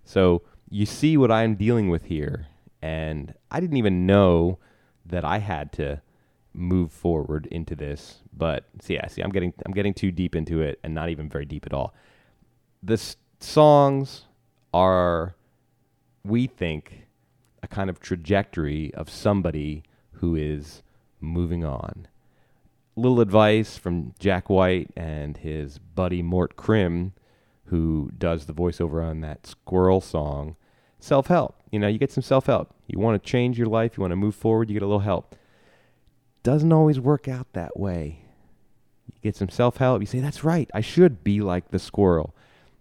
So 0.04 0.42
you 0.70 0.86
see 0.86 1.18
what 1.18 1.32
I'm 1.32 1.56
dealing 1.56 1.90
with 1.90 2.06
here, 2.06 2.48
and 2.82 3.34
I 3.52 3.60
didn't 3.60 3.78
even 3.78 4.06
know 4.06 4.60
that 5.06 5.24
I 5.24 5.38
had 5.40 5.72
to 5.74 6.02
move 6.54 6.92
forward 6.92 7.48
into 7.52 7.76
this, 7.76 8.22
but 8.36 8.66
see, 8.82 8.94
yeah, 8.96 9.08
see, 9.08 9.22
I'm 9.22 9.30
getting 9.32 9.54
I'm 9.66 9.74
getting 9.74 9.94
too 9.94 10.12
deep 10.12 10.36
into 10.36 10.62
it, 10.62 10.80
and 10.84 10.94
not 10.96 11.10
even 11.10 11.30
very 11.30 11.46
deep 11.46 11.66
at 11.66 11.74
all. 11.74 11.94
The 12.82 12.94
s- 12.94 13.18
songs 13.40 14.26
are 14.74 15.36
we 16.26 16.48
think 16.48 17.08
a 17.62 17.68
kind 17.68 17.90
of 17.90 18.00
trajectory 18.00 18.94
of 18.94 19.10
somebody 19.10 19.84
who 20.14 20.36
is 20.36 20.82
moving 21.20 21.64
on. 21.64 22.08
Little 22.96 23.20
advice 23.20 23.78
from 23.78 24.14
Jack 24.20 24.50
White 24.50 24.90
and 24.96 25.38
his 25.38 25.80
buddy 25.80 26.22
Mort 26.22 26.56
Crim, 26.56 27.14
who 27.66 28.12
does 28.18 28.46
the 28.46 28.54
voiceover 28.54 29.04
on 29.04 29.22
that 29.22 29.46
squirrel 29.46 30.02
song. 30.02 30.56
Self 31.00 31.28
help. 31.28 31.62
You 31.72 31.80
know, 31.80 31.88
you 31.88 31.98
get 31.98 32.12
some 32.12 32.24
self 32.24 32.46
help. 32.46 32.74
You 32.88 33.00
want 33.00 33.22
to 33.22 33.30
change 33.30 33.58
your 33.58 33.68
life, 33.68 33.98
you 33.98 34.02
want 34.02 34.12
to 34.12 34.18
move 34.18 34.36
forward, 34.36 34.70
you 34.70 34.76
get 34.76 34.84
a 34.84 34.88
little 34.88 35.00
help. 35.00 35.36
Doesn't 36.44 36.72
always 36.72 37.00
work 37.00 37.28
out 37.28 37.52
that 37.54 37.78
way. 37.78 38.26
You 39.08 39.20
get 39.22 39.36
some 39.36 39.50
self 39.50 39.78
help, 39.78 40.02
you 40.02 40.06
say, 40.06 40.20
That's 40.20 40.44
right, 40.44 40.70
I 40.74 40.82
should 40.82 41.24
be 41.24 41.42
like 41.42 41.72
the 41.72 41.80
squirrel. 41.80 42.34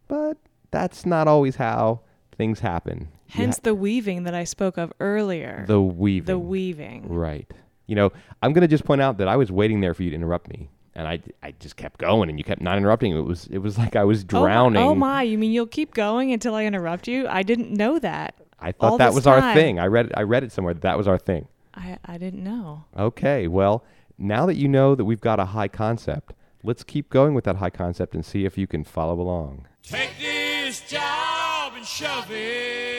But 0.07 0.37
that's 0.71 1.05
not 1.05 1.27
always 1.27 1.57
how 1.57 2.01
things 2.35 2.61
happen. 2.61 3.09
Hence 3.29 3.57
ha- 3.57 3.61
the 3.65 3.75
weaving 3.75 4.25
that 4.25 4.35
I 4.35 4.45
spoke 4.45 4.77
of 4.77 4.93
earlier. 5.01 5.65
the 5.67 5.81
weaving. 5.81 6.27
the 6.27 6.39
weaving. 6.39 7.09
Right. 7.09 7.51
You 7.87 7.97
know, 7.97 8.13
I'm 8.43 8.53
going 8.53 8.63
to 8.63 8.69
just 8.69 8.85
point 8.85 9.01
out 9.01 9.19
that 9.19 9.29
I 9.29 9.37
was 9.37 9.51
waiting 9.53 9.81
there 9.81 9.95
for 9.95 10.03
you 10.03 10.11
to 10.11 10.17
interrupt 10.17 10.49
me, 10.49 10.71
and 10.95 11.07
I, 11.07 11.21
I 11.43 11.53
just 11.61 11.77
kept 11.77 11.99
going, 11.99 12.31
and 12.31 12.39
you 12.39 12.45
kept 12.45 12.63
not 12.63 12.79
interrupting. 12.79 13.15
It 13.17 13.21
was 13.21 13.47
it 13.49 13.59
was 13.59 13.77
like 13.77 13.95
I 13.97 14.05
was 14.05 14.23
Oh, 14.33 14.39
oh 14.39 14.41
drowning. 14.45 14.83
Oh 14.83 14.95
my, 14.95 15.23
you 15.23 15.37
mean 15.37 15.53
you'll 15.53 15.67
keep 15.67 15.93
going 15.95 16.33
until 16.33 16.55
I 16.55 16.65
interrupt 16.65 17.07
you? 17.09 17.27
I 17.29 17.43
didn't 17.43 17.71
know 17.73 17.99
that. 17.99 18.35
I 18.59 18.73
thought 18.73 18.93
all 18.93 18.99
that 18.99 19.07
this 19.09 19.17
was 19.17 19.27
our 19.27 19.53
thing. 19.55 19.79
I 19.79 19.87
read 19.87 20.07
it, 20.07 20.13
I 20.17 20.23
read 20.23 20.45
it 20.45 20.53
somewhere. 20.53 20.73
That, 20.75 20.83
that 20.83 20.97
was 20.99 21.07
our 21.09 21.19
thing. 21.19 21.47
I 21.75 21.99
I 22.07 22.17
didn't 22.17 22.43
know. 22.43 22.85
Okay. 22.97 23.49
Well, 23.49 23.85
now 24.17 24.47
that 24.47 24.55
you 24.57 24.69
know 24.69 24.95
that 24.95 25.05
we've 25.05 25.21
got 25.21 25.39
a 25.41 25.45
high 25.47 25.69
concept, 25.69 26.33
let's 26.63 26.83
keep 26.85 27.11
going 27.11 27.35
with 27.35 27.45
that 27.45 27.57
high 27.57 27.69
concept 27.71 28.15
and 28.15 28.25
see 28.25 28.47
if 28.47 28.57
you 28.57 28.67
can 28.67 28.85
follow 28.85 29.21
along. 29.21 29.67
Take 29.83 30.13
this 30.19 30.81
job 30.89 31.14
and 31.85 31.89
shove 31.89 32.94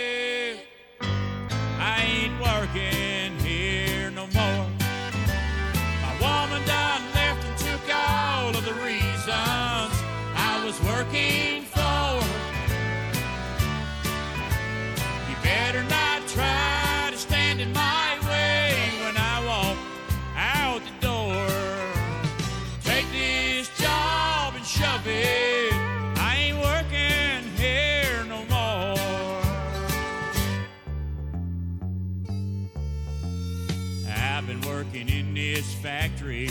this 35.55 35.73
factory 35.75 36.49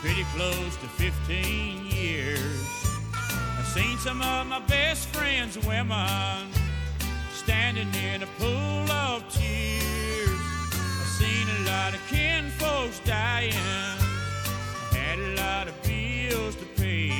pretty 0.00 0.22
close 0.36 0.76
to 0.76 0.86
15 0.86 1.86
years. 1.86 2.62
I've 3.58 3.66
seen 3.66 3.98
some 3.98 4.22
of 4.22 4.46
my 4.46 4.60
best 4.68 5.08
friends' 5.08 5.58
women 5.66 6.52
standing 7.32 7.92
in 8.12 8.22
a 8.22 8.26
pool 8.38 8.88
of 8.92 9.28
tears. 9.28 10.40
I've 11.00 11.14
seen 11.18 11.48
a 11.48 11.60
lot 11.66 11.94
of 11.94 12.00
kin 12.08 12.48
folks 12.50 13.00
dying. 13.00 13.52
Had 14.92 15.18
a 15.18 15.34
lot 15.34 15.66
of 15.66 15.74
bills 15.82 16.54
to 16.54 16.66
pay. 16.80 17.10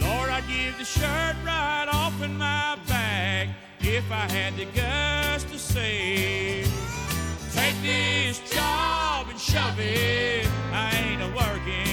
Lord, 0.00 0.28
I'd 0.28 0.42
give 0.48 0.76
the 0.76 0.84
shirt 0.84 1.36
right 1.46 1.86
off 1.92 2.20
in 2.20 2.36
my 2.36 2.76
back 2.88 3.46
if 3.80 4.10
I 4.10 4.26
had 4.32 4.56
the 4.56 4.64
guts 4.64 5.44
to 5.44 5.58
say, 5.58 6.64
Take 7.52 7.80
this 7.80 8.40
job 8.50 8.93
I 9.56 10.90
ain't 10.96 11.22
a 11.22 11.28
working 11.28 11.83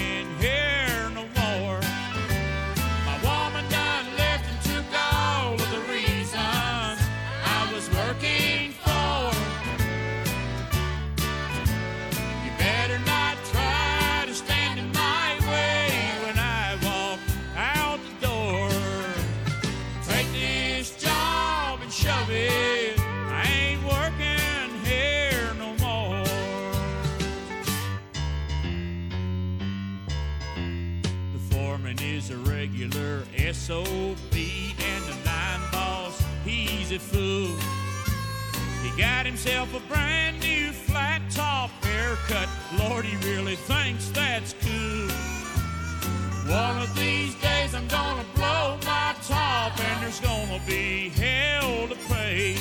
SOB 33.72 34.36
and 34.36 35.04
the 35.06 35.16
line 35.26 35.62
boss, 35.72 36.22
he's 36.44 36.92
a 36.92 37.00
fool. 37.00 37.56
He 38.84 39.02
got 39.02 39.26
himself 39.26 39.74
a 39.74 39.80
brand 39.88 40.42
new 40.42 40.74
flat 40.74 41.22
top 41.32 41.70
haircut. 41.82 42.50
Lord, 42.78 43.06
he 43.06 43.16
really 43.26 43.56
thinks 43.56 44.10
that's 44.10 44.54
cool. 44.60 45.08
One 46.54 46.82
of 46.82 46.94
these 46.98 47.34
days 47.36 47.74
I'm 47.74 47.88
gonna 47.88 48.26
blow 48.36 48.78
my 48.84 49.16
top 49.24 49.80
and 49.80 50.04
there's 50.04 50.20
gonna 50.20 50.60
be 50.68 51.08
hell 51.08 51.88
to 51.88 51.96
pay. 52.10 52.58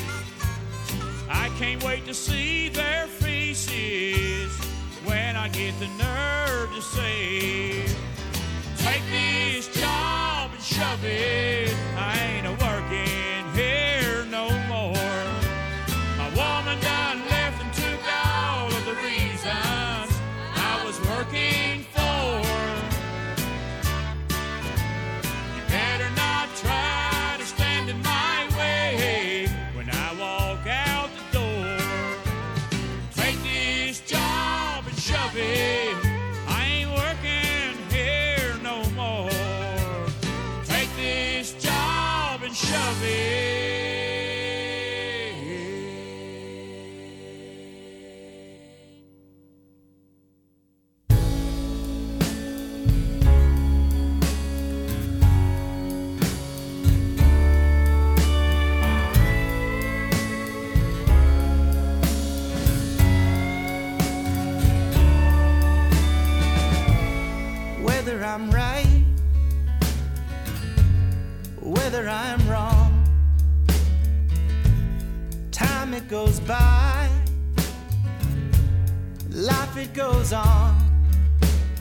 I 1.29 1.49
can't 1.59 1.83
wait 1.83 2.07
to 2.07 2.15
see 2.15 2.69
their 2.69 3.09
faces 3.09 4.53
when 5.05 5.35
I 5.35 5.49
get 5.49 5.77
the 5.81 5.89
nerve 5.99 6.73
to 6.73 6.81
say, 6.81 7.85
Take 8.77 9.03
this 9.11 9.67
job. 9.77 10.30
I 10.83 12.19
ain't 12.19 12.47
a 12.47 12.60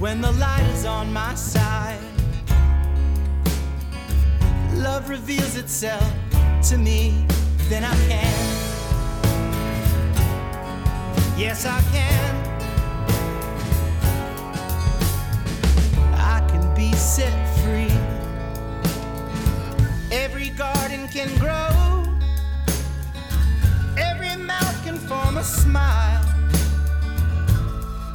when 0.09 0.21
the 0.21 0.31
light 0.39 0.67
is 0.73 0.85
on 0.85 1.13
my 1.13 1.35
side. 1.35 1.99
Love 4.73 5.07
reveals 5.07 5.55
itself 5.55 6.11
to 6.67 6.79
me, 6.79 7.27
then 7.69 7.83
I 7.83 7.95
can. 8.07 8.45
Yes, 11.37 11.67
I 11.67 11.79
can. 11.93 12.31
I 16.15 16.39
can 16.49 16.65
be 16.73 16.91
set 16.93 17.35
free. 17.59 17.95
Every 20.11 20.49
garden 20.49 21.07
can 21.09 21.29
grow, 21.37 21.71
every 23.95 24.35
mouth 24.37 24.83
can 24.83 24.97
form 24.97 25.37
a 25.37 25.43
smile. 25.43 26.25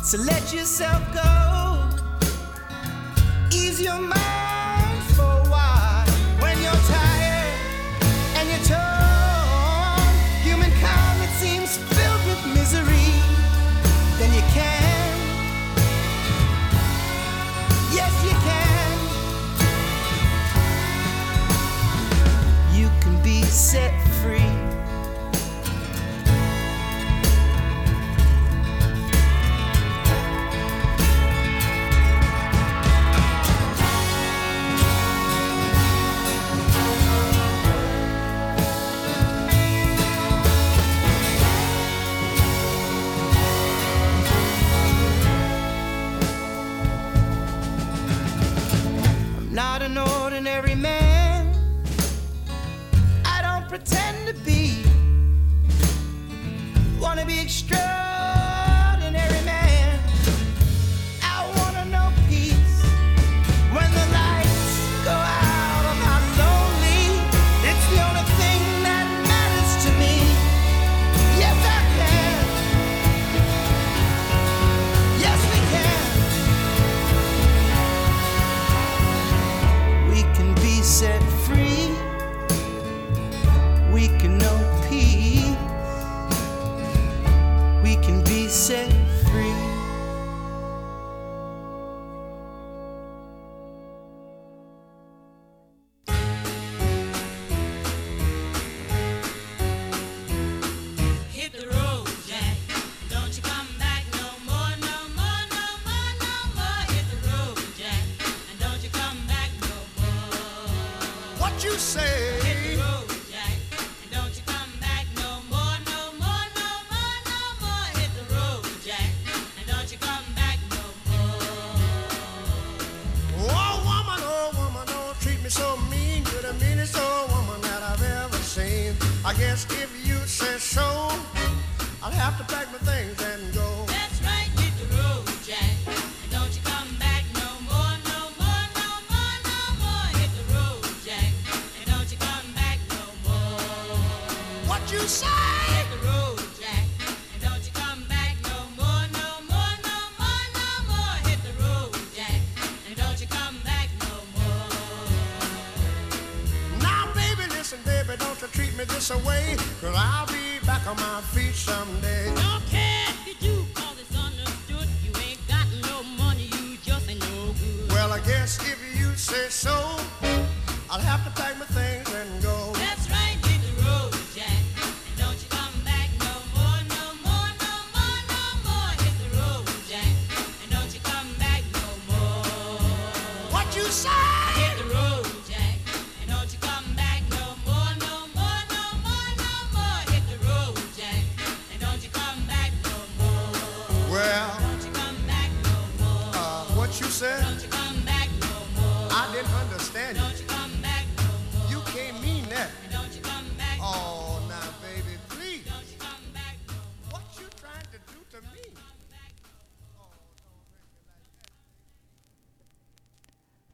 So 0.02 0.18
let 0.18 0.52
yourself 0.52 1.00
go 1.14 1.53
your 3.80 3.98
mind. 3.98 4.43
Every 50.54 50.76
man. 50.76 51.03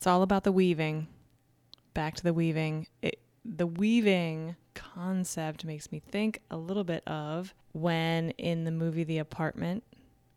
It's 0.00 0.06
all 0.06 0.22
about 0.22 0.44
the 0.44 0.52
weaving. 0.52 1.08
Back 1.92 2.14
to 2.14 2.22
the 2.22 2.32
weaving. 2.32 2.86
It, 3.02 3.18
the 3.44 3.66
weaving 3.66 4.56
concept 4.72 5.62
makes 5.66 5.92
me 5.92 6.00
think 6.00 6.40
a 6.50 6.56
little 6.56 6.84
bit 6.84 7.06
of 7.06 7.52
when 7.72 8.30
in 8.38 8.64
the 8.64 8.70
movie 8.70 9.04
The 9.04 9.18
Apartment, 9.18 9.84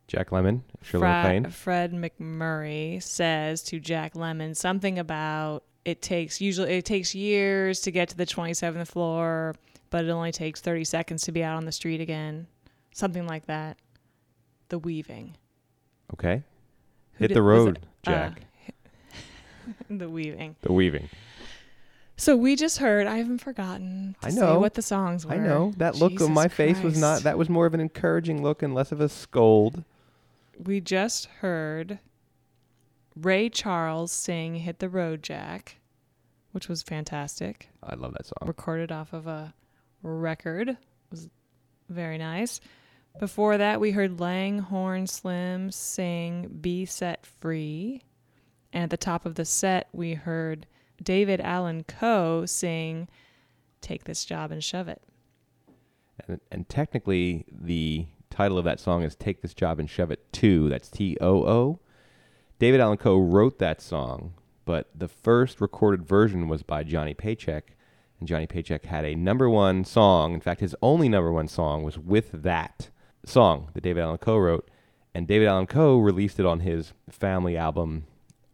Jack 0.10 0.32
Lemmon, 0.32 0.64
Shirley 0.82 1.08
MacLaine. 1.08 1.50
Fred 1.50 1.94
MacMurray 1.94 3.02
says 3.02 3.64
to 3.64 3.80
Jack 3.80 4.16
Lemmon 4.16 4.54
something 4.54 5.00
about 5.00 5.64
it 5.86 6.02
takes 6.02 6.42
usually 6.42 6.74
it 6.74 6.84
takes 6.84 7.16
years 7.16 7.80
to 7.84 7.92
get 7.92 8.10
to 8.10 8.18
the 8.18 8.26
27th 8.26 8.90
floor, 8.90 9.56
but 9.92 10.04
it 10.04 10.10
only 10.10 10.34
takes 10.34 10.60
30 10.60 10.84
seconds 10.84 11.24
to 11.24 11.32
be 11.32 11.42
out 11.42 11.56
on 11.56 11.64
the 11.64 11.72
street 11.72 12.02
again. 12.02 12.48
Something 12.94 13.26
like 13.28 13.46
that. 13.46 13.78
The 14.68 14.80
weaving. 14.80 15.38
Okay. 16.12 16.44
Who 17.14 17.20
Hit 17.24 17.28
did- 17.30 17.38
the 17.38 17.42
road, 17.42 17.78
it- 17.78 17.84
Jack. 18.04 18.32
uh, 18.42 18.44
the 19.90 20.10
weaving. 20.10 20.56
the 20.62 20.74
weaving. 20.74 21.10
So 22.16 22.36
we 22.38 22.56
just 22.56 22.78
heard. 22.78 23.08
I 23.08 23.18
haven't 23.18 23.40
forgotten. 23.40 24.16
To 24.22 24.28
I 24.28 24.30
say 24.30 24.40
know. 24.40 24.60
what 24.60 24.76
the 24.76 24.82
songs 24.82 25.26
were. 25.26 25.34
I 25.34 25.38
know 25.38 25.74
that 25.78 25.96
look 25.96 26.12
Jesus 26.12 26.28
on 26.28 26.34
my 26.34 26.48
face 26.48 26.80
was 26.82 26.98
not. 26.98 27.24
That 27.24 27.38
was 27.38 27.50
more 27.50 27.66
of 27.66 27.74
an 27.74 27.80
encouraging 27.80 28.44
look 28.44 28.62
and 28.62 28.74
less 28.74 28.92
of 28.92 29.02
a 29.02 29.10
scold. 29.10 29.84
We 30.64 30.80
just 30.80 31.26
heard 31.42 32.00
Ray 33.16 33.50
Charles 33.50 34.12
sing 34.12 34.56
"Hit 34.56 34.80
the 34.80 34.90
Road, 34.90 35.24
Jack," 35.24 35.78
which 36.52 36.70
was 36.70 36.84
fantastic. 36.84 37.70
I 37.82 37.96
love 37.96 38.14
that 38.14 38.28
song. 38.28 38.48
Recorded 38.48 38.92
off 38.92 39.12
of 39.12 39.26
a 39.26 39.54
record. 40.04 40.70
It 40.70 40.78
was 41.10 41.30
very 41.90 42.18
nice. 42.20 42.60
Before 43.20 43.58
that, 43.58 43.80
we 43.80 43.92
heard 43.92 44.20
Langhorne 44.20 45.08
Slim 45.08 45.72
sing 45.72 46.60
"Be 46.62 46.86
Set 46.86 47.26
Free," 47.26 48.04
and 48.74 48.84
at 48.84 48.90
the 48.90 48.98
top 48.98 49.26
of 49.26 49.36
the 49.36 49.46
set, 49.46 49.88
we 49.94 50.16
heard 50.16 50.66
David 51.02 51.40
Allan 51.40 51.86
Coe 51.86 52.46
sing 52.46 53.08
"Take 53.80 54.04
This 54.04 54.26
Job 54.26 54.52
and 54.52 54.64
Shove 54.64 54.90
It." 54.90 55.02
And, 56.28 56.42
and 56.52 56.68
technically, 56.68 57.46
the 57.52 58.08
title 58.30 58.58
of 58.58 58.66
that 58.66 58.80
song 58.80 59.04
is 59.04 59.16
"Take 59.16 59.42
This 59.42 59.54
Job 59.54 59.80
and 59.80 59.90
Shove 59.90 60.12
It 60.12 60.34
Too." 60.34 60.68
That's 60.68 60.90
T 60.90 61.18
O 61.22 61.46
O. 61.46 61.80
David 62.60 62.82
Allan 62.82 62.98
Coe 62.98 63.18
wrote 63.18 63.60
that 63.60 63.82
song, 63.82 64.34
but 64.66 64.90
the 64.96 65.08
first 65.08 65.62
recorded 65.62 66.06
version 66.06 66.48
was 66.48 66.64
by 66.64 66.84
Johnny 66.84 67.14
Paycheck, 67.14 67.76
and 68.20 68.28
Johnny 68.28 68.48
Paycheck 68.48 68.86
had 68.86 69.06
a 69.06 69.16
number 69.16 69.50
one 69.50 69.84
song. 69.84 70.34
In 70.34 70.42
fact, 70.42 70.62
his 70.62 70.76
only 70.82 71.10
number 71.10 71.32
one 71.32 71.48
song 71.48 71.84
was 71.84 71.98
with 71.98 72.32
that 72.32 72.90
song 73.26 73.70
that 73.74 73.84
David 73.84 74.02
Allan 74.02 74.18
Coe 74.18 74.38
wrote, 74.38 74.70
and 75.14 75.28
David 75.28 75.48
Allan 75.48 75.68
Coe 75.68 75.98
released 75.98 76.40
it 76.40 76.46
on 76.46 76.62
his 76.62 76.94
Family 77.10 77.58
album 77.58 78.06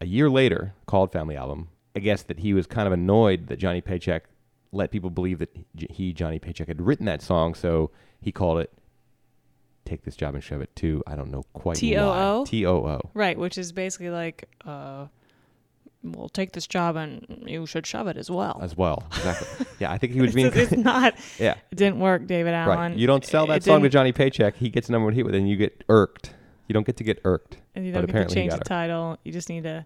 a 0.02 0.06
year 0.06 0.30
later, 0.30 0.74
called 0.86 1.12
Family 1.12 1.36
Album. 1.36 1.70
I 1.96 2.00
guess 2.00 2.24
that 2.24 2.40
he 2.40 2.54
was 2.54 2.68
kind 2.68 2.88
of 2.88 2.94
annoyed 2.94 3.48
that 3.48 3.58
Johnny 3.58 3.82
Paycheck 3.82 4.24
let 4.72 4.92
people 4.92 5.10
believe 5.10 5.40
that 5.40 5.50
he, 5.76 6.14
Johnny 6.14 6.40
Paycheck, 6.40 6.68
had 6.68 6.82
written 6.82 7.06
that 7.08 7.22
song, 7.22 7.56
so 7.56 7.90
he 8.22 8.32
called 8.32 8.60
it 8.60 8.72
"Take 9.86 10.04
This 10.04 10.16
Job 10.16 10.36
and 10.36 10.44
Shove 10.44 10.62
It 10.62 10.74
Too." 10.76 11.04
I 11.08 11.16
don't 11.16 11.32
know 11.32 11.44
quite 11.54 11.78
T.O.O.? 11.78 12.40
why. 12.42 12.46
T 12.46 12.66
O 12.66 12.76
O. 12.86 13.02
Right, 13.14 13.38
which 13.38 13.58
is 13.58 13.72
basically 13.72 14.12
like, 14.12 14.48
uh, 14.66 15.08
we'll 16.04 16.30
take 16.30 16.52
this 16.54 16.68
job 16.68 16.96
and 16.96 17.44
you 17.48 17.66
should 17.66 17.86
shove 17.88 18.08
it 18.08 18.16
as 18.16 18.30
well. 18.30 18.60
as 18.62 18.78
well. 18.78 19.04
Exactly. 19.18 19.66
yeah, 19.80 19.92
I 19.92 19.98
think 19.98 20.14
he 20.14 20.22
was 20.22 20.34
being. 20.36 20.52
it's 20.54 20.72
not. 20.78 21.16
yeah. 21.40 21.56
It 21.72 21.76
didn't 21.76 22.00
work, 22.00 22.28
David 22.28 22.54
Allan. 22.54 22.78
Right. 22.78 22.96
You 22.98 23.08
don't 23.08 23.26
sell 23.26 23.48
that 23.48 23.58
it 23.58 23.64
song 23.64 23.82
to 23.82 23.90
Johnny 23.90 24.12
Paycheck. 24.12 24.56
He 24.56 24.70
gets 24.70 24.88
a 24.88 24.92
number 24.92 25.06
one 25.06 25.14
hit 25.16 25.26
with 25.26 25.34
it, 25.34 25.40
and 25.40 25.50
you 25.50 25.56
get 25.58 25.84
irked. 25.90 26.36
You 26.70 26.74
don't 26.74 26.86
get 26.86 26.96
to 26.98 27.04
get 27.04 27.20
irked. 27.26 27.58
And 27.76 27.86
you 27.86 27.92
but 27.92 28.06
don't 28.06 28.14
get 28.14 28.30
to 28.30 28.34
change 28.34 28.52
the 28.52 28.58
irked. 28.58 28.68
title. 28.68 29.18
You 29.26 29.32
just 29.34 29.50
need 29.50 29.64
to. 29.64 29.86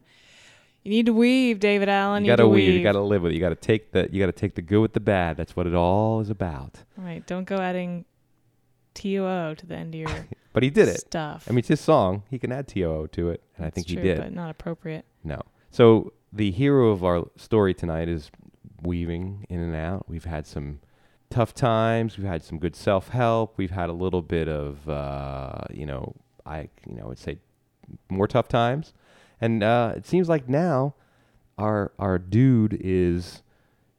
You 0.84 0.90
need 0.92 1.06
to 1.08 1.14
weave, 1.14 1.60
David 1.62 1.88
Allan. 1.90 2.26
You 2.26 2.32
You 2.32 2.36
gotta 2.38 2.48
weave. 2.48 2.68
weave. 2.68 2.78
You 2.78 2.84
gotta 2.84 3.00
live 3.02 3.22
with 3.24 3.32
it. 3.32 3.36
You 3.36 3.42
gotta 3.42 3.56
take 3.56 3.92
the. 3.94 4.10
You 4.12 4.20
gotta 4.20 4.32
take 4.34 4.54
the 4.56 4.62
good 4.62 4.82
with 4.82 4.94
the 4.94 5.00
bad. 5.00 5.38
That's 5.38 5.56
what 5.56 5.66
it 5.66 5.74
all 5.74 6.20
is 6.20 6.30
about. 6.30 6.84
Right. 6.98 7.26
Don't 7.26 7.46
go 7.46 7.56
adding 7.56 8.04
T 8.94 9.18
O 9.18 9.26
O 9.26 9.56
to 9.56 9.66
the 9.66 9.76
end 9.76 9.96
of 9.96 10.00
your 10.02 10.10
But 10.54 10.62
he 10.62 10.70
did 10.70 10.88
it. 10.90 11.00
stuff. 11.00 11.46
I 11.50 11.52
mean, 11.52 11.60
it's 11.60 11.70
his 11.70 11.80
song. 11.82 12.24
He 12.30 12.38
can 12.38 12.52
add 12.52 12.68
T 12.68 12.84
O 12.86 12.92
O 12.92 13.08
to 13.08 13.30
it, 13.30 13.42
and 13.56 13.64
I 13.66 13.68
It's 13.70 13.76
think 13.76 13.88
he 13.88 13.96
true, 13.96 14.04
did. 14.04 14.18
but 14.20 14.34
not 14.34 14.52
appropriate. 14.52 15.06
No. 15.24 15.42
So 15.72 16.12
the 16.34 16.52
hero 16.52 16.90
of 16.90 17.04
our 17.04 17.28
story 17.38 17.74
tonight 17.74 18.10
is 18.10 18.30
weaving 18.82 19.46
in 19.50 19.60
and 19.62 19.76
out. 19.76 20.08
We've 20.10 20.26
had 20.26 20.46
some 20.46 20.80
tough 21.30 21.54
times. 21.56 22.18
We've 22.18 22.28
had 22.28 22.44
some 22.44 22.60
good 22.60 22.76
self 22.76 23.08
help. 23.10 23.58
We've 23.58 23.72
had 23.72 23.90
a 23.90 23.94
little 23.94 24.22
bit 24.22 24.48
of, 24.50 24.88
uh, 24.90 25.60
you 25.72 25.86
know, 25.86 26.14
I, 26.46 26.70
you 26.88 26.96
know, 26.96 27.08
would 27.08 27.20
say 27.20 27.38
more 28.10 28.28
tough 28.28 28.48
times. 28.48 28.94
And 29.42 29.64
uh, 29.64 29.94
it 29.96 30.06
seems 30.06 30.30
like 30.30 30.48
now 30.48 30.96
our 31.58 31.92
our 32.00 32.18
dude 32.18 32.78
is, 32.80 33.42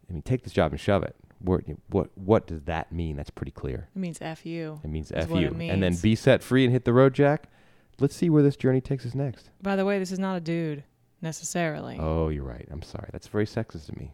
I 0.08 0.12
mean, 0.12 0.22
take 0.22 0.42
this 0.42 0.52
job 0.52 0.72
and 0.72 0.80
shove 0.80 1.02
it. 1.02 1.16
What 1.40 1.64
what 1.90 2.10
what 2.14 2.46
does 2.46 2.62
that 2.62 2.92
mean? 2.92 3.16
That's 3.16 3.30
pretty 3.30 3.52
clear. 3.52 3.88
It 3.94 3.98
means 3.98 4.18
F 4.20 4.46
you. 4.46 4.80
It 4.82 4.88
means 4.88 5.12
f 5.12 5.30
you, 5.30 5.48
and 5.48 5.82
then 5.82 5.96
be 5.96 6.14
set 6.14 6.42
free 6.42 6.64
and 6.64 6.72
hit 6.72 6.84
the 6.84 6.92
road, 6.92 7.14
Jack. 7.14 7.48
Let's 8.00 8.16
see 8.16 8.30
where 8.30 8.42
this 8.42 8.56
journey 8.56 8.80
takes 8.80 9.06
us 9.06 9.14
next. 9.14 9.50
By 9.62 9.76
the 9.76 9.84
way, 9.84 9.98
this 9.98 10.10
is 10.10 10.18
not 10.18 10.36
a 10.36 10.40
dude 10.40 10.82
necessarily. 11.20 11.96
Oh, 12.00 12.28
you're 12.28 12.44
right. 12.44 12.66
I'm 12.70 12.82
sorry. 12.82 13.08
That's 13.12 13.28
very 13.28 13.46
sexist 13.46 13.86
to 13.86 13.98
me. 13.98 14.12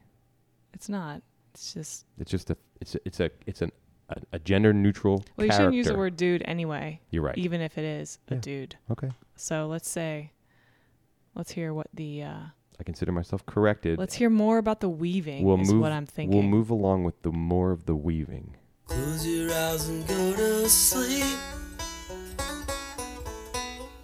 It's 0.74 0.89
not. 0.89 1.22
It's 1.55 1.72
just. 1.72 2.05
It's 2.18 2.31
just 2.31 2.51
a 2.51 2.57
it's 2.81 2.95
a, 2.95 2.99
it's 3.05 3.20
a 3.20 3.31
it's 3.47 3.62
an 3.62 3.72
a, 4.11 4.17
a 4.33 4.39
gender 4.39 4.73
neutral 4.73 5.25
Well, 5.37 5.47
you 5.47 5.51
character. 5.51 5.55
shouldn't 5.57 5.75
use 5.75 5.87
the 5.87 5.97
word 5.97 6.17
dude 6.17 6.43
anyway. 6.45 7.01
You're 7.11 7.23
right. 7.23 7.39
Even 7.39 7.61
if 7.61 7.79
it 7.79 7.85
is 7.85 8.19
a 8.29 8.35
Yeah. 8.35 8.41
dude. 8.41 8.77
Okay. 8.91 9.11
So 9.37 9.67
let's 9.67 9.89
say, 9.89 10.33
let's 11.35 11.53
hear 11.53 11.73
what 11.73 11.87
the. 11.95 12.23
Uh, 12.25 12.41
I 12.79 12.83
consider 12.83 13.13
myself 13.13 13.45
corrected. 13.47 13.99
let's 13.99 14.15
hear 14.15 14.31
more 14.31 14.59
about 14.59 14.81
the 14.81 14.89
weaving. 14.89 15.45
we'll 15.45 15.61
is 15.61 15.71
move. 15.73 15.83
what 15.83 15.93
I'm 15.93 16.07
thinking. 16.07 16.37
We'll 16.37 16.49
move 16.49 16.71
along 16.71 17.05
with 17.05 17.21
the 17.23 17.31
more 17.33 17.71
of 17.73 17.87
the 17.87 17.95
weaving. 17.95 18.57
Close 18.87 19.27
your 19.27 19.53
eyes 19.53 19.89
and 19.89 20.07
go 20.09 20.33
to 20.35 20.69
sleep. 20.69 21.37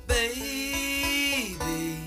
Baby, 0.07 1.99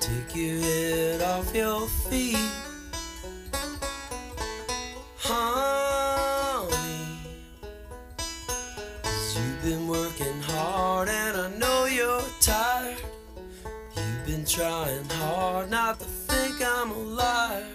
take 0.00 0.34
your 0.36 0.58
head 0.60 1.22
off 1.22 1.54
your 1.54 1.86
feet. 1.88 2.36
Trying 14.58 15.08
hard 15.10 15.70
not 15.70 16.00
to 16.00 16.04
think 16.04 16.56
I'm 16.60 16.90
a 16.90 16.98
liar. 16.98 17.66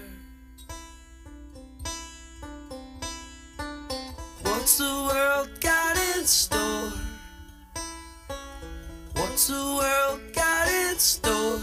What's 4.42 4.80
the 4.80 5.10
world 5.10 5.50
got 5.62 5.96
in 5.96 6.26
store? 6.26 6.92
What's 9.14 9.48
the 9.48 9.64
world 9.80 10.20
got 10.36 10.68
in 10.68 11.00
store 11.00 11.62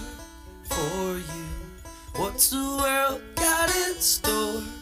for 0.63 1.19
you? 1.19 1.47
What's 2.17 2.49
the 2.49 2.79
world 2.81 3.21
got 3.37 3.69
in 3.77 3.97
store 3.97 4.80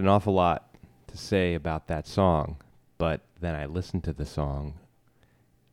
an 0.00 0.08
awful 0.08 0.34
lot 0.34 0.74
to 1.08 1.16
say 1.16 1.54
about 1.54 1.88
that 1.88 2.06
song, 2.06 2.56
but 2.98 3.22
then 3.40 3.54
I 3.54 3.66
listened 3.66 4.04
to 4.04 4.12
the 4.12 4.26
song 4.26 4.74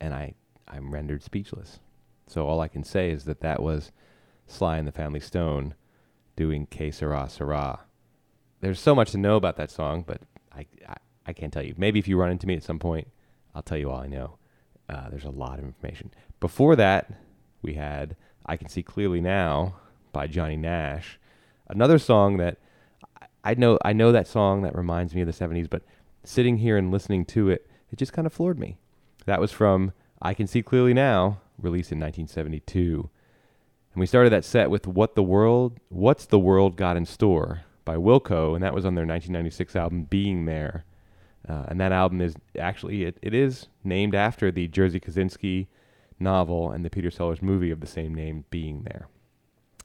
and 0.00 0.14
I 0.14 0.34
I'm 0.66 0.92
rendered 0.92 1.22
speechless. 1.22 1.80
So 2.26 2.46
all 2.46 2.60
I 2.60 2.68
can 2.68 2.84
say 2.84 3.10
is 3.10 3.24
that 3.24 3.40
that 3.40 3.62
was 3.62 3.90
Sly 4.46 4.76
and 4.76 4.86
the 4.86 4.92
Family 4.92 5.20
Stone 5.20 5.74
doing 6.36 6.66
Que 6.66 6.92
Sera 6.92 7.28
Sera. 7.28 7.80
There's 8.60 8.80
so 8.80 8.94
much 8.94 9.12
to 9.12 9.18
know 9.18 9.36
about 9.36 9.56
that 9.56 9.70
song, 9.70 10.04
but 10.06 10.20
I, 10.52 10.66
I 10.86 10.96
I 11.26 11.32
can't 11.32 11.52
tell 11.52 11.62
you. 11.62 11.74
Maybe 11.76 11.98
if 11.98 12.08
you 12.08 12.16
run 12.16 12.30
into 12.30 12.46
me 12.46 12.54
at 12.54 12.62
some 12.62 12.78
point, 12.78 13.08
I'll 13.54 13.62
tell 13.62 13.78
you 13.78 13.90
all 13.90 14.00
I 14.00 14.06
know. 14.06 14.38
Uh, 14.88 15.10
there's 15.10 15.24
a 15.24 15.30
lot 15.30 15.58
of 15.58 15.64
information. 15.64 16.10
Before 16.40 16.74
that, 16.76 17.12
we 17.60 17.74
had 17.74 18.16
I 18.46 18.56
Can 18.56 18.68
See 18.68 18.82
Clearly 18.82 19.20
Now 19.20 19.76
by 20.12 20.26
Johnny 20.26 20.56
Nash. 20.56 21.18
Another 21.68 21.98
song 21.98 22.38
that 22.38 22.58
I- 23.50 23.54
know 23.54 23.78
I 23.84 23.92
know 23.92 24.12
that 24.12 24.26
song 24.26 24.62
that 24.62 24.74
reminds 24.74 25.14
me 25.14 25.20
of 25.22 25.26
the 25.26 25.32
70s, 25.32 25.68
but 25.68 25.82
sitting 26.24 26.58
here 26.58 26.76
and 26.76 26.90
listening 26.90 27.24
to 27.26 27.48
it, 27.50 27.68
it 27.90 27.96
just 27.96 28.12
kind 28.12 28.26
of 28.26 28.32
floored 28.32 28.58
me. 28.58 28.78
That 29.26 29.40
was 29.40 29.52
from 29.52 29.92
I 30.20 30.34
Can 30.34 30.46
See 30.46 30.62
Clearly 30.62 30.94
Now, 30.94 31.40
released 31.58 31.92
in 31.92 31.98
1972. 31.98 33.08
And 33.94 34.00
we 34.00 34.06
started 34.06 34.30
that 34.30 34.44
set 34.44 34.70
with 34.70 34.86
What 34.86 35.14
the 35.14 35.22
World 35.22 35.78
What's 35.88 36.26
the 36.26 36.38
World 36.38 36.76
Got 36.76 36.96
in 36.96 37.06
Store 37.06 37.62
by 37.84 37.96
Wilco, 37.96 38.54
and 38.54 38.62
that 38.62 38.74
was 38.74 38.84
on 38.84 38.94
their 38.94 39.06
1996 39.06 39.74
album 39.74 40.02
Being 40.04 40.44
There. 40.44 40.84
Uh, 41.48 41.64
and 41.68 41.80
that 41.80 41.92
album 41.92 42.20
is 42.20 42.34
actually 42.58 43.04
it, 43.04 43.16
it 43.22 43.32
is 43.32 43.68
named 43.82 44.14
after 44.14 44.50
the 44.50 44.68
Jerzy 44.68 45.02
Kosinski 45.02 45.68
novel 46.20 46.70
and 46.70 46.84
the 46.84 46.90
Peter 46.90 47.10
Sellers 47.10 47.40
movie 47.40 47.70
of 47.70 47.80
the 47.80 47.86
same 47.86 48.14
name, 48.14 48.44
Being 48.50 48.82
There. 48.82 49.08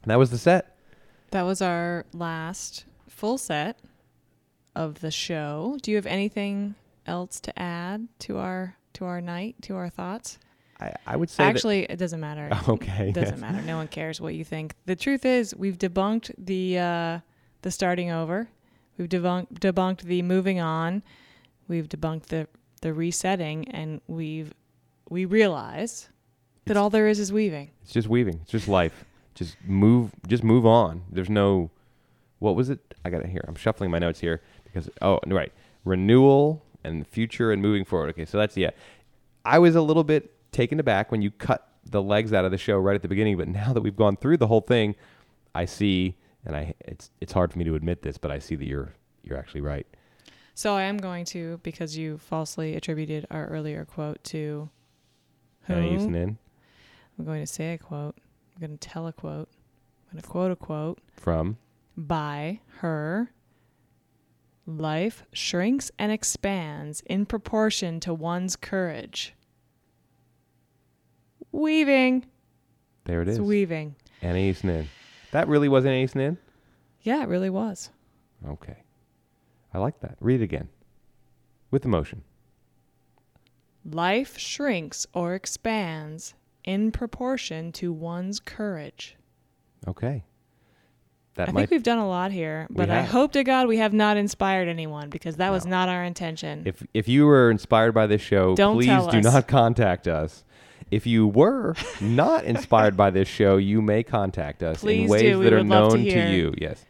And 0.02 0.12
that 0.12 0.20
was 0.20 0.32
the 0.32 0.38
set. 0.38 0.76
That 1.32 1.44
was 1.44 1.62
our 1.62 2.06
last 2.12 2.86
full 3.08 3.38
set 3.38 3.80
of 4.76 5.02
the 5.02 5.12
show. 5.12 5.78
Do 5.82 5.92
you 5.92 5.98
have 5.98 6.06
anything 6.06 6.76
else 7.06 7.40
to 7.42 7.60
add 7.60 8.08
to 8.20 8.38
our 8.38 8.78
to 8.94 9.06
our 9.06 9.22
night, 9.22 9.56
to 9.64 9.76
our 9.76 9.90
thoughts? 9.90 10.38
I, 10.80 10.94
I 11.06 11.16
would 11.16 11.30
say 11.30 11.44
Actually, 11.44 11.84
it 11.84 11.98
doesn't 11.98 12.20
matter. 12.20 12.50
Okay, 12.68 13.10
It 13.10 13.16
doesn't 13.16 13.36
yes. 13.36 13.42
matter. 13.42 13.62
No 13.62 13.78
one 13.78 13.88
cares 13.88 14.20
what 14.20 14.34
you 14.36 14.44
think. 14.44 14.76
The 14.86 14.96
truth 14.96 15.26
is, 15.26 15.56
we've 15.56 15.78
debunked 15.78 16.32
the 16.38 16.80
uh, 16.80 17.20
the 17.62 17.72
starting 17.72 18.12
over. 18.12 18.50
We've 18.98 19.10
debunked 19.10 19.60
debunked 19.60 20.02
the 20.02 20.22
moving 20.22 20.60
on. 20.60 21.04
We've 21.68 21.88
debunked 21.88 22.26
the 22.26 22.48
the 22.82 22.94
resetting, 22.94 23.70
and 23.72 24.02
we've 24.08 24.54
we 25.10 25.26
realize 25.26 26.10
that 26.66 26.78
all 26.78 26.90
there 26.90 27.08
is 27.08 27.20
is 27.20 27.32
weaving. 27.32 27.72
It's 27.84 27.92
just 27.94 28.08
weaving. 28.08 28.40
It's 28.42 28.52
just 28.52 28.68
life. 28.68 29.06
Just 29.36 29.58
move. 29.66 30.12
Just 30.28 30.44
move 30.44 30.66
on. 30.66 31.04
There's 31.12 31.30
no. 31.30 31.72
What 32.44 32.56
was 32.56 32.70
it? 32.70 32.94
I 33.06 33.10
got 33.10 33.22
it 33.22 33.30
here. 33.30 33.46
I'm 33.48 33.56
shuffling 33.56 33.90
my 33.90 34.00
notes 34.00 34.20
here 34.20 34.42
because 34.66 34.90
oh 35.02 35.20
right, 35.28 35.54
renewal 35.86 36.66
and 36.84 37.08
future 37.08 37.54
and 37.54 37.62
moving 37.62 37.86
forward. 37.86 38.10
Okay, 38.10 38.26
so 38.26 38.38
that's 38.38 38.58
yeah. 38.58 38.72
I 39.46 39.60
was 39.60 39.76
a 39.76 39.82
little 39.82 40.04
bit 40.04 40.52
taken 40.52 40.78
aback 40.78 41.10
when 41.10 41.22
you 41.22 41.32
cut 41.32 41.70
the 41.86 42.02
legs 42.02 42.34
out 42.34 42.44
of 42.44 42.52
the 42.52 42.58
show 42.58 42.78
right 42.78 42.96
at 42.96 43.02
the 43.02 43.08
beginning, 43.08 43.38
but 43.38 43.48
now 43.62 43.72
that 43.72 43.80
we've 43.80 43.96
gone 43.96 44.18
through 44.18 44.38
the 44.38 44.48
whole 44.48 44.60
thing, 44.60 44.96
I 45.56 45.64
see, 45.64 46.18
and 46.46 46.54
I 46.54 46.74
it's 46.82 47.12
it's 47.22 47.32
hard 47.32 47.54
for 47.54 47.60
me 47.60 47.64
to 47.64 47.76
admit 47.76 48.02
this, 48.02 48.18
but 48.18 48.30
I 48.30 48.40
see 48.40 48.56
that 48.56 48.66
you're 48.66 48.94
you're 49.24 49.38
actually 49.38 49.62
right. 49.62 49.88
So 50.54 50.76
I 50.76 50.84
am 50.84 50.98
going 50.98 51.24
to 51.26 51.62
because 51.64 51.98
you 51.98 52.18
falsely 52.18 52.76
attributed 52.76 53.26
our 53.32 53.48
earlier 53.48 53.86
quote 53.86 54.22
to 54.26 54.70
who? 55.62 55.74
I'm 57.18 57.24
going 57.24 57.42
to 57.42 57.48
say 57.48 57.72
a 57.72 57.78
quote. 57.78 58.18
I'm 58.54 58.60
going 58.60 58.78
to 58.78 58.90
tell 58.90 59.08
a 59.08 59.14
quote. 59.14 59.48
I'm 60.12 60.18
going 60.18 60.22
to 60.22 60.30
quote 60.30 60.52
a 60.52 60.58
quote 60.58 61.00
from 61.16 61.58
by 61.98 62.60
her. 62.78 63.32
Life 64.66 65.26
shrinks 65.34 65.92
and 66.00 66.12
expands 66.12 67.02
in 67.06 67.26
proportion 67.26 68.00
to 68.02 68.14
one's 68.14 68.56
courage. 68.56 69.36
Weaving. 71.52 72.26
there 73.06 73.22
it 73.22 73.28
It's 73.28 73.40
weaving. 73.40 73.96
Anaïs 74.22 74.64
Nin. 74.64 74.88
That 75.32 75.48
really 75.48 75.68
was 75.68 75.84
Anaïs 75.84 76.16
Nin. 76.16 76.38
Yeah, 77.02 77.22
it 77.24 77.28
really 77.28 77.50
was. 77.50 77.90
Okay, 78.48 78.78
I 79.74 79.80
like 79.80 80.00
that. 80.00 80.16
Read 80.20 80.42
it 80.42 80.46
again 80.46 80.70
with 81.72 81.86
emotion. 81.86 82.24
Life 83.86 84.38
shrinks 84.38 85.06
or 85.14 85.34
expands 85.36 86.34
in 86.64 86.92
proportion 86.92 87.74
to 87.74 87.92
one's 87.92 88.40
courage. 88.40 89.18
Okay. 89.88 90.24
That 91.36 91.50
I 91.50 91.52
might 91.52 91.62
think 91.62 91.72
we've 91.72 91.84
done 91.84 91.98
a 91.98 92.08
lot 92.08 92.32
here, 92.32 92.68
but 92.70 92.92
I 92.92 93.02
hope 93.02 93.32
to 93.34 93.44
God 93.44 93.68
we 93.68 93.78
have 93.78 93.92
not 93.92 94.18
inspired 94.18 94.68
anyone 94.68 95.10
because 95.10 95.38
that 95.38 95.52
was 95.52 95.66
not 95.66 95.90
our 95.90 96.04
intention. 96.04 96.64
If 96.66 96.84
if 96.94 97.08
you 97.08 97.26
were 97.26 97.50
inspired 97.50 97.94
by 97.94 98.06
this 98.06 98.22
show, 98.22 98.56
Don't 98.56 98.76
please 98.76 99.08
do 99.08 99.22
not 99.22 99.48
contact 99.48 100.08
us. 100.08 100.44
If 100.92 101.08
you 101.08 101.28
were 101.28 101.76
not 102.00 102.44
inspired 102.54 102.96
by 102.96 103.10
this 103.10 103.28
show, 103.28 103.58
you 103.58 103.82
may 103.82 104.04
contact 104.04 104.62
us 104.62 104.82
Please 104.82 105.06
in 105.06 105.10
ways 105.10 105.22
do. 105.22 105.40
We 105.40 105.46
that 105.46 105.54
are 105.54 105.64
love 105.64 105.94
to 105.94 105.98
known 105.98 106.06
to, 106.06 106.32
you. 106.32 106.54
Yes. 106.58 106.86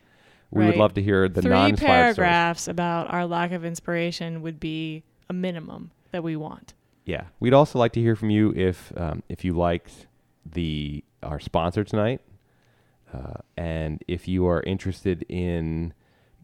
We 0.52 0.66
would 0.66 0.76
love 0.76 0.94
to 0.96 1.02
hear 1.02 1.28
the 1.30 1.42
non-inspired 1.42 1.78
stories. 1.78 2.16
paragraphs 2.16 2.68
about 2.68 3.12
our 3.12 3.26
lack 3.26 3.54
of 3.54 3.66
inspiration 3.66 4.42
would 4.44 4.60
be 4.60 5.04
a 5.30 5.34
minimum 5.34 5.92
that 6.12 6.24
we 6.24 6.36
want. 6.36 6.74
Yeah. 7.06 7.24
We'd 7.40 7.54
also 7.54 7.80
like 7.80 7.94
to 7.94 8.02
hear 8.02 8.16
from 8.16 8.30
you 8.30 8.54
if 8.56 8.92
um, 8.98 9.24
if 9.30 9.46
you 9.46 9.54
liked 9.54 10.08
the 10.46 11.04
our 11.24 11.40
sponsor 11.40 11.84
tonight, 11.84 12.22
uh, 13.14 13.34
and 13.56 14.04
if 14.08 14.28
you 14.28 14.48
are 14.48 14.62
interested 14.64 15.26
in 15.30 15.94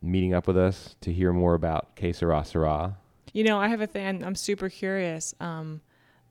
meeting 0.02 0.34
up 0.34 0.48
with 0.48 0.58
us 0.58 0.96
to 1.02 1.12
hear 1.12 1.34
more 1.34 1.54
about 1.54 1.96
Que 1.96 2.14
Sera 2.14 2.44
Sera. 2.46 2.98
You 3.34 3.44
know, 3.44 3.60
I 3.60 3.68
have 3.68 3.82
a 3.82 3.88
thing. 3.88 4.24
I'm 4.24 4.36
super 4.36 4.70
curious 4.70 5.36
um, 5.40 5.82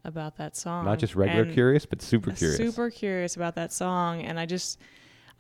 about 0.04 0.36
that 0.36 0.56
song. 0.56 0.84
Not 0.84 0.98
just 0.98 1.14
regular 1.14 1.42
and 1.42 1.52
curious, 1.52 1.86
but 1.86 2.02
super 2.02 2.32
curious. 2.32 2.56
Super 2.56 2.90
curious 2.90 3.36
about 3.36 3.54
that 3.56 3.72
song, 3.72 4.22
and 4.22 4.38
I 4.38 4.46
just 4.46 4.78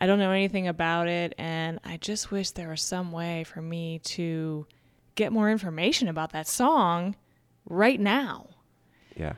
I 0.00 0.06
don't 0.06 0.18
know 0.18 0.30
anything 0.30 0.68
about 0.68 1.08
it, 1.08 1.34
and 1.38 1.80
I 1.84 1.96
just 1.96 2.30
wish 2.30 2.50
there 2.50 2.68
was 2.68 2.82
some 2.82 3.12
way 3.12 3.44
for 3.44 3.60
me 3.60 3.98
to 4.00 4.66
get 5.14 5.32
more 5.32 5.50
information 5.50 6.06
about 6.08 6.32
that 6.32 6.46
song 6.46 7.16
right 7.68 7.98
now. 7.98 8.46
Yeah. 9.16 9.34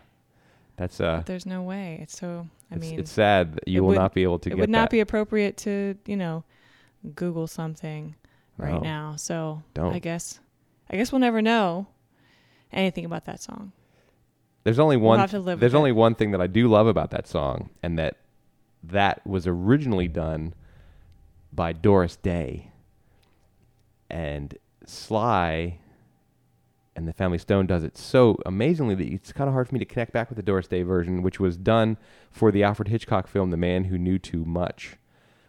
That's 0.76 1.00
uh 1.00 1.18
But 1.18 1.26
there's 1.26 1.46
no 1.46 1.62
way. 1.62 1.98
It's 2.02 2.18
so. 2.18 2.48
I 2.70 2.76
it's, 2.76 2.80
mean, 2.82 2.98
it's 3.00 3.10
sad 3.10 3.54
that 3.54 3.68
you 3.68 3.82
will 3.82 3.88
would- 3.90 3.98
not 3.98 4.14
be 4.14 4.22
able 4.22 4.38
to 4.40 4.48
get 4.50 4.58
it 4.58 4.60
would 4.60 4.70
not 4.70 4.82
that. 4.82 4.90
be 4.90 5.00
appropriate 5.00 5.56
to 5.58 5.96
you 6.06 6.16
know 6.16 6.44
Google 7.14 7.46
something 7.46 8.14
right 8.56 8.74
No. 8.74 8.80
now. 8.80 9.16
So 9.16 9.62
Don't. 9.74 9.92
I 9.94 9.98
guess 9.98 10.40
I 10.90 10.96
guess 10.96 11.10
we'll 11.12 11.20
never 11.20 11.40
know 11.42 11.86
anything 12.72 13.04
about 13.04 13.24
that 13.26 13.40
song. 13.40 13.72
There's 14.64 14.78
only 14.78 14.96
We'll 14.98 15.08
one. 15.10 15.18
have 15.18 15.30
to 15.30 15.38
live 15.40 15.58
there's 15.58 15.72
with 15.72 15.76
it. 15.76 15.78
only 15.78 15.92
one 15.92 16.14
thing 16.14 16.32
that 16.32 16.40
I 16.40 16.46
do 16.46 16.68
love 16.68 16.86
about 16.86 17.10
that 17.12 17.26
song, 17.26 17.70
and 17.82 17.98
that 17.98 18.18
that 18.82 19.26
was 19.26 19.46
originally 19.46 20.06
done 20.08 20.54
by 21.52 21.72
Doris 21.72 22.16
Day, 22.16 22.70
and 24.08 24.56
Sly 24.86 25.78
and 27.00 27.08
the 27.08 27.12
Family 27.14 27.38
Stone 27.38 27.66
does 27.66 27.82
it 27.82 27.96
so 27.96 28.36
amazingly 28.46 28.94
that 28.94 29.06
it's 29.08 29.32
kind 29.32 29.48
of 29.48 29.54
hard 29.54 29.66
for 29.68 29.74
me 29.74 29.78
to 29.78 29.84
connect 29.84 30.12
back 30.12 30.28
with 30.28 30.36
the 30.36 30.42
Doris 30.42 30.68
Day 30.68 30.82
version, 30.82 31.22
which 31.22 31.40
was 31.40 31.56
done 31.56 31.96
for 32.30 32.52
the 32.52 32.62
Alfred 32.62 32.88
Hitchcock 32.88 33.26
film 33.26 33.50
The 33.50 33.56
Man 33.56 33.84
Who 33.84 33.96
Knew 33.98 34.18
Too 34.18 34.44
Much, 34.44 34.96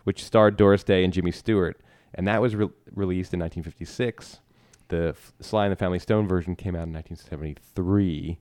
which 0.06 0.24
starred 0.24 0.56
Doris 0.58 0.84
Day 0.84 1.04
and 1.04 1.12
Jimmy 1.14 1.32
Stewart, 1.32 1.80
and 2.16 2.28
that 2.28 2.42
was 2.42 2.56
re- 2.56 2.70
released 2.96 3.34
in 3.34 3.40
1956. 3.42 4.40
The 4.88 5.10
F- 5.10 5.34
Sly 5.40 5.66
and 5.66 5.72
the 5.72 5.76
Family 5.78 6.00
Stone 6.00 6.28
version 6.28 6.56
came 6.56 6.76
out 6.76 6.88
in 6.88 6.94
1973. 6.94 8.40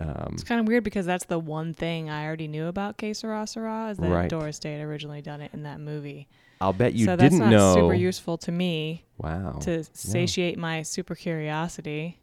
Um, 0.00 0.30
It's 0.34 0.44
kind 0.44 0.60
of 0.60 0.68
weird 0.68 0.84
because 0.84 1.04
that's 1.06 1.24
the 1.24 1.38
one 1.38 1.74
thing 1.74 2.08
I 2.10 2.24
already 2.24 2.46
knew 2.48 2.66
about 2.66 2.96
Que 2.96 3.12
Sera 3.12 3.46
Sera 3.46 3.88
is 3.90 3.98
that 3.98 4.08
Right. 4.10 4.30
Doris 4.30 4.58
Day 4.60 4.74
had 4.78 4.82
originally 4.86 5.20
done 5.20 5.40
it 5.40 5.50
in 5.52 5.64
that 5.64 5.80
movie. 5.80 6.28
I'll 6.60 6.72
bet 6.72 6.92
you 6.94 7.06
didn't 7.06 7.08
know. 7.08 7.12
so 7.12 7.16
that's 7.16 7.34
didn't 7.34 7.50
know. 7.50 7.74
super 7.74 7.94
useful 7.94 8.38
to 8.38 8.52
me. 8.52 9.04
Wow. 9.18 9.58
To 9.62 9.82
satiate 9.92 10.58
my 10.58 10.82
super 10.82 11.14
curiosity. 11.16 12.19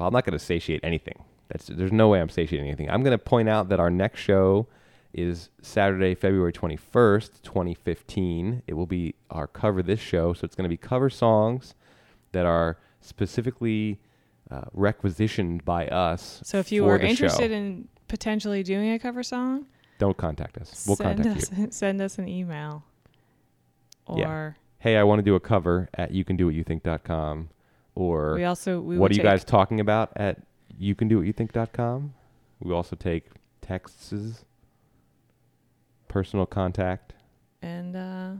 Well, 0.00 0.08
I'm 0.08 0.14
not 0.14 0.24
going 0.24 0.32
to 0.32 0.42
satiate 0.42 0.80
anything. 0.82 1.24
That's 1.48 1.66
there's 1.66 1.92
no 1.92 2.08
way 2.08 2.22
I'm 2.22 2.30
satiating 2.30 2.66
anything. 2.66 2.88
I'm 2.88 3.02
going 3.02 3.16
to 3.16 3.22
point 3.22 3.50
out 3.50 3.68
that 3.68 3.78
our 3.78 3.90
next 3.90 4.20
show 4.20 4.66
is 5.12 5.50
Saturday, 5.60 6.14
February 6.14 6.54
21st, 6.54 7.42
2015. 7.42 8.62
It 8.66 8.72
will 8.72 8.86
be 8.86 9.14
our 9.30 9.46
cover 9.46 9.82
this 9.82 10.00
show, 10.00 10.32
so 10.32 10.46
it's 10.46 10.54
going 10.54 10.64
to 10.64 10.70
be 10.70 10.78
cover 10.78 11.10
songs 11.10 11.74
that 12.32 12.46
are 12.46 12.78
specifically 13.02 14.00
uh, 14.50 14.62
requisitioned 14.72 15.66
by 15.66 15.86
us. 15.88 16.40
So 16.44 16.58
if 16.58 16.72
you 16.72 16.84
were 16.84 16.98
interested 16.98 17.50
show. 17.50 17.54
in 17.54 17.86
potentially 18.08 18.62
doing 18.62 18.92
a 18.92 18.98
cover 18.98 19.22
song, 19.22 19.66
don't 19.98 20.16
contact 20.16 20.56
us. 20.56 20.86
We'll 20.86 20.96
send 20.96 21.22
contact 21.22 21.52
us 21.52 21.58
you. 21.58 21.68
send 21.72 22.00
us 22.00 22.16
an 22.16 22.26
email. 22.26 22.84
Or 24.06 24.18
yeah. 24.18 24.52
Hey, 24.78 24.96
I 24.96 25.02
want 25.02 25.18
to 25.18 25.22
do 25.22 25.34
a 25.34 25.40
cover 25.40 25.90
at 25.92 26.12
youcandowhatyoutthink.com. 26.12 27.50
Or 27.94 28.34
We 28.34 28.44
also- 28.44 28.80
we 28.80 28.98
what 28.98 29.10
are 29.10 29.14
you 29.14 29.22
guys 29.22 29.44
talking 29.44 29.80
about 29.80 30.12
at 30.16 30.40
youcandowhatyoutthink.com? 30.80 32.14
We 32.60 32.72
also 32.72 32.96
take 32.96 33.24
texts, 33.60 34.44
personal 36.08 36.46
contact. 36.46 37.14
and 37.62 37.94
uh, 37.96 38.30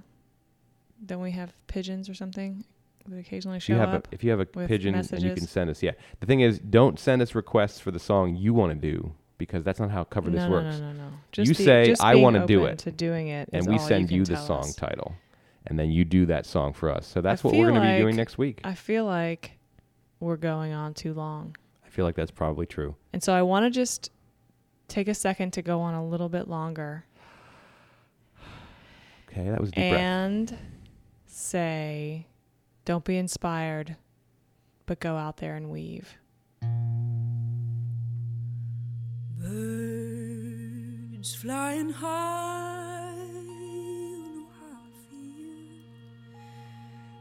don't 1.04 1.20
we 1.22 1.30
have 1.32 1.52
pigeons 1.66 2.08
or 2.08 2.14
something 2.14 2.64
that 3.06 3.18
occasionally 3.18 3.58
If 3.58 3.64
show 3.64 3.74
you 3.74 3.78
have 3.78 3.90
up? 3.90 4.08
a 4.10 4.14
if 4.14 4.24
you 4.24 4.30
have 4.30 4.40
a 4.40 4.46
pigeon 4.46 4.94
and 4.94 5.22
you 5.22 5.34
can 5.34 5.46
send 5.46 5.68
us, 5.70 5.82
yeah. 5.82 5.92
The 6.20 6.26
thing 6.26 6.40
is, 6.40 6.58
don't 6.58 6.98
send 6.98 7.20
us 7.22 7.34
requests 7.34 7.80
for 7.80 7.90
the 7.90 7.98
song 7.98 8.36
you 8.36 8.54
want 8.54 8.72
to 8.72 8.78
do 8.92 9.12
because 9.38 9.62
that's 9.64 9.80
not 9.80 9.90
how 9.90 10.04
cover 10.04 10.30
this 10.30 10.38
No, 10.40 10.48
no, 10.48 10.52
works. 10.52 10.78
no, 10.80 10.92
no, 10.92 10.98
no. 10.98 11.04
you 11.36 11.44
Just 11.44 11.58
be- 11.58 11.64
say 11.64 11.86
just 11.86 12.02
I 12.02 12.14
want 12.16 12.36
to 12.36 12.46
do 12.46 12.64
it, 12.66 12.78
to 12.80 12.90
doing 12.90 13.28
it 13.28 13.48
and 13.52 13.66
we 13.66 13.74
you 13.74 13.78
send 13.78 14.08
can 14.08 14.16
you 14.18 14.24
the 14.24 14.36
song 14.36 14.60
us. 14.60 14.74
title, 14.74 15.14
and 15.66 15.78
then 15.78 15.90
you 15.90 16.04
do 16.04 16.26
that 16.26 16.46
song 16.46 16.72
for 16.72 16.90
us. 16.90 17.06
So 17.06 17.20
that's 17.20 17.44
I 17.44 17.48
what 17.48 17.54
we're 17.56 17.66
feel 17.66 17.74
going 17.74 17.82
to 17.88 17.94
be 17.96 18.02
doing 18.02 18.16
next 18.16 18.38
week. 18.38 18.60
I 18.64 18.74
feel 18.74 19.04
like 19.04 19.52
we're 20.20 20.36
going 20.36 20.72
on 20.72 20.94
too 20.94 21.14
long. 21.14 21.56
I 21.84 21.88
feel 21.88 22.04
like 22.04 22.14
that's 22.16 22.30
probably 22.30 22.66
true. 22.66 22.96
And 23.12 23.22
so 23.22 23.32
I 23.32 23.42
want 23.42 23.64
to 23.66 23.70
just 23.70 24.10
take 24.88 25.08
a 25.08 25.14
second 25.14 25.52
to 25.52 25.62
go 25.62 25.80
on 25.80 25.94
a 25.94 26.06
little 26.06 26.28
bit 26.28 26.48
longer 26.48 27.04
Okay, 29.32 29.48
that 29.48 29.60
was 29.60 29.68
a 29.68 29.72
deep 29.72 29.90
breath. 29.90 30.00
and 30.00 30.58
say, 31.26 32.26
don't 32.84 33.04
be 33.04 33.16
inspired, 33.16 33.94
but 34.86 34.98
go 34.98 35.16
out 35.16 35.36
there 35.36 35.54
and 35.54 35.70
weave. 35.70 36.18
Birds 40.40 41.34
flying 41.34 41.90
high, 41.90 42.79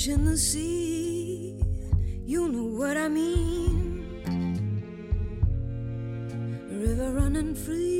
Fish 0.00 0.08
in 0.08 0.24
the 0.24 0.38
sea, 0.38 1.60
you 2.24 2.48
know 2.48 2.78
what 2.80 2.96
I 2.96 3.08
mean. 3.08 4.00
River 6.70 7.10
running 7.12 7.54
free, 7.54 7.99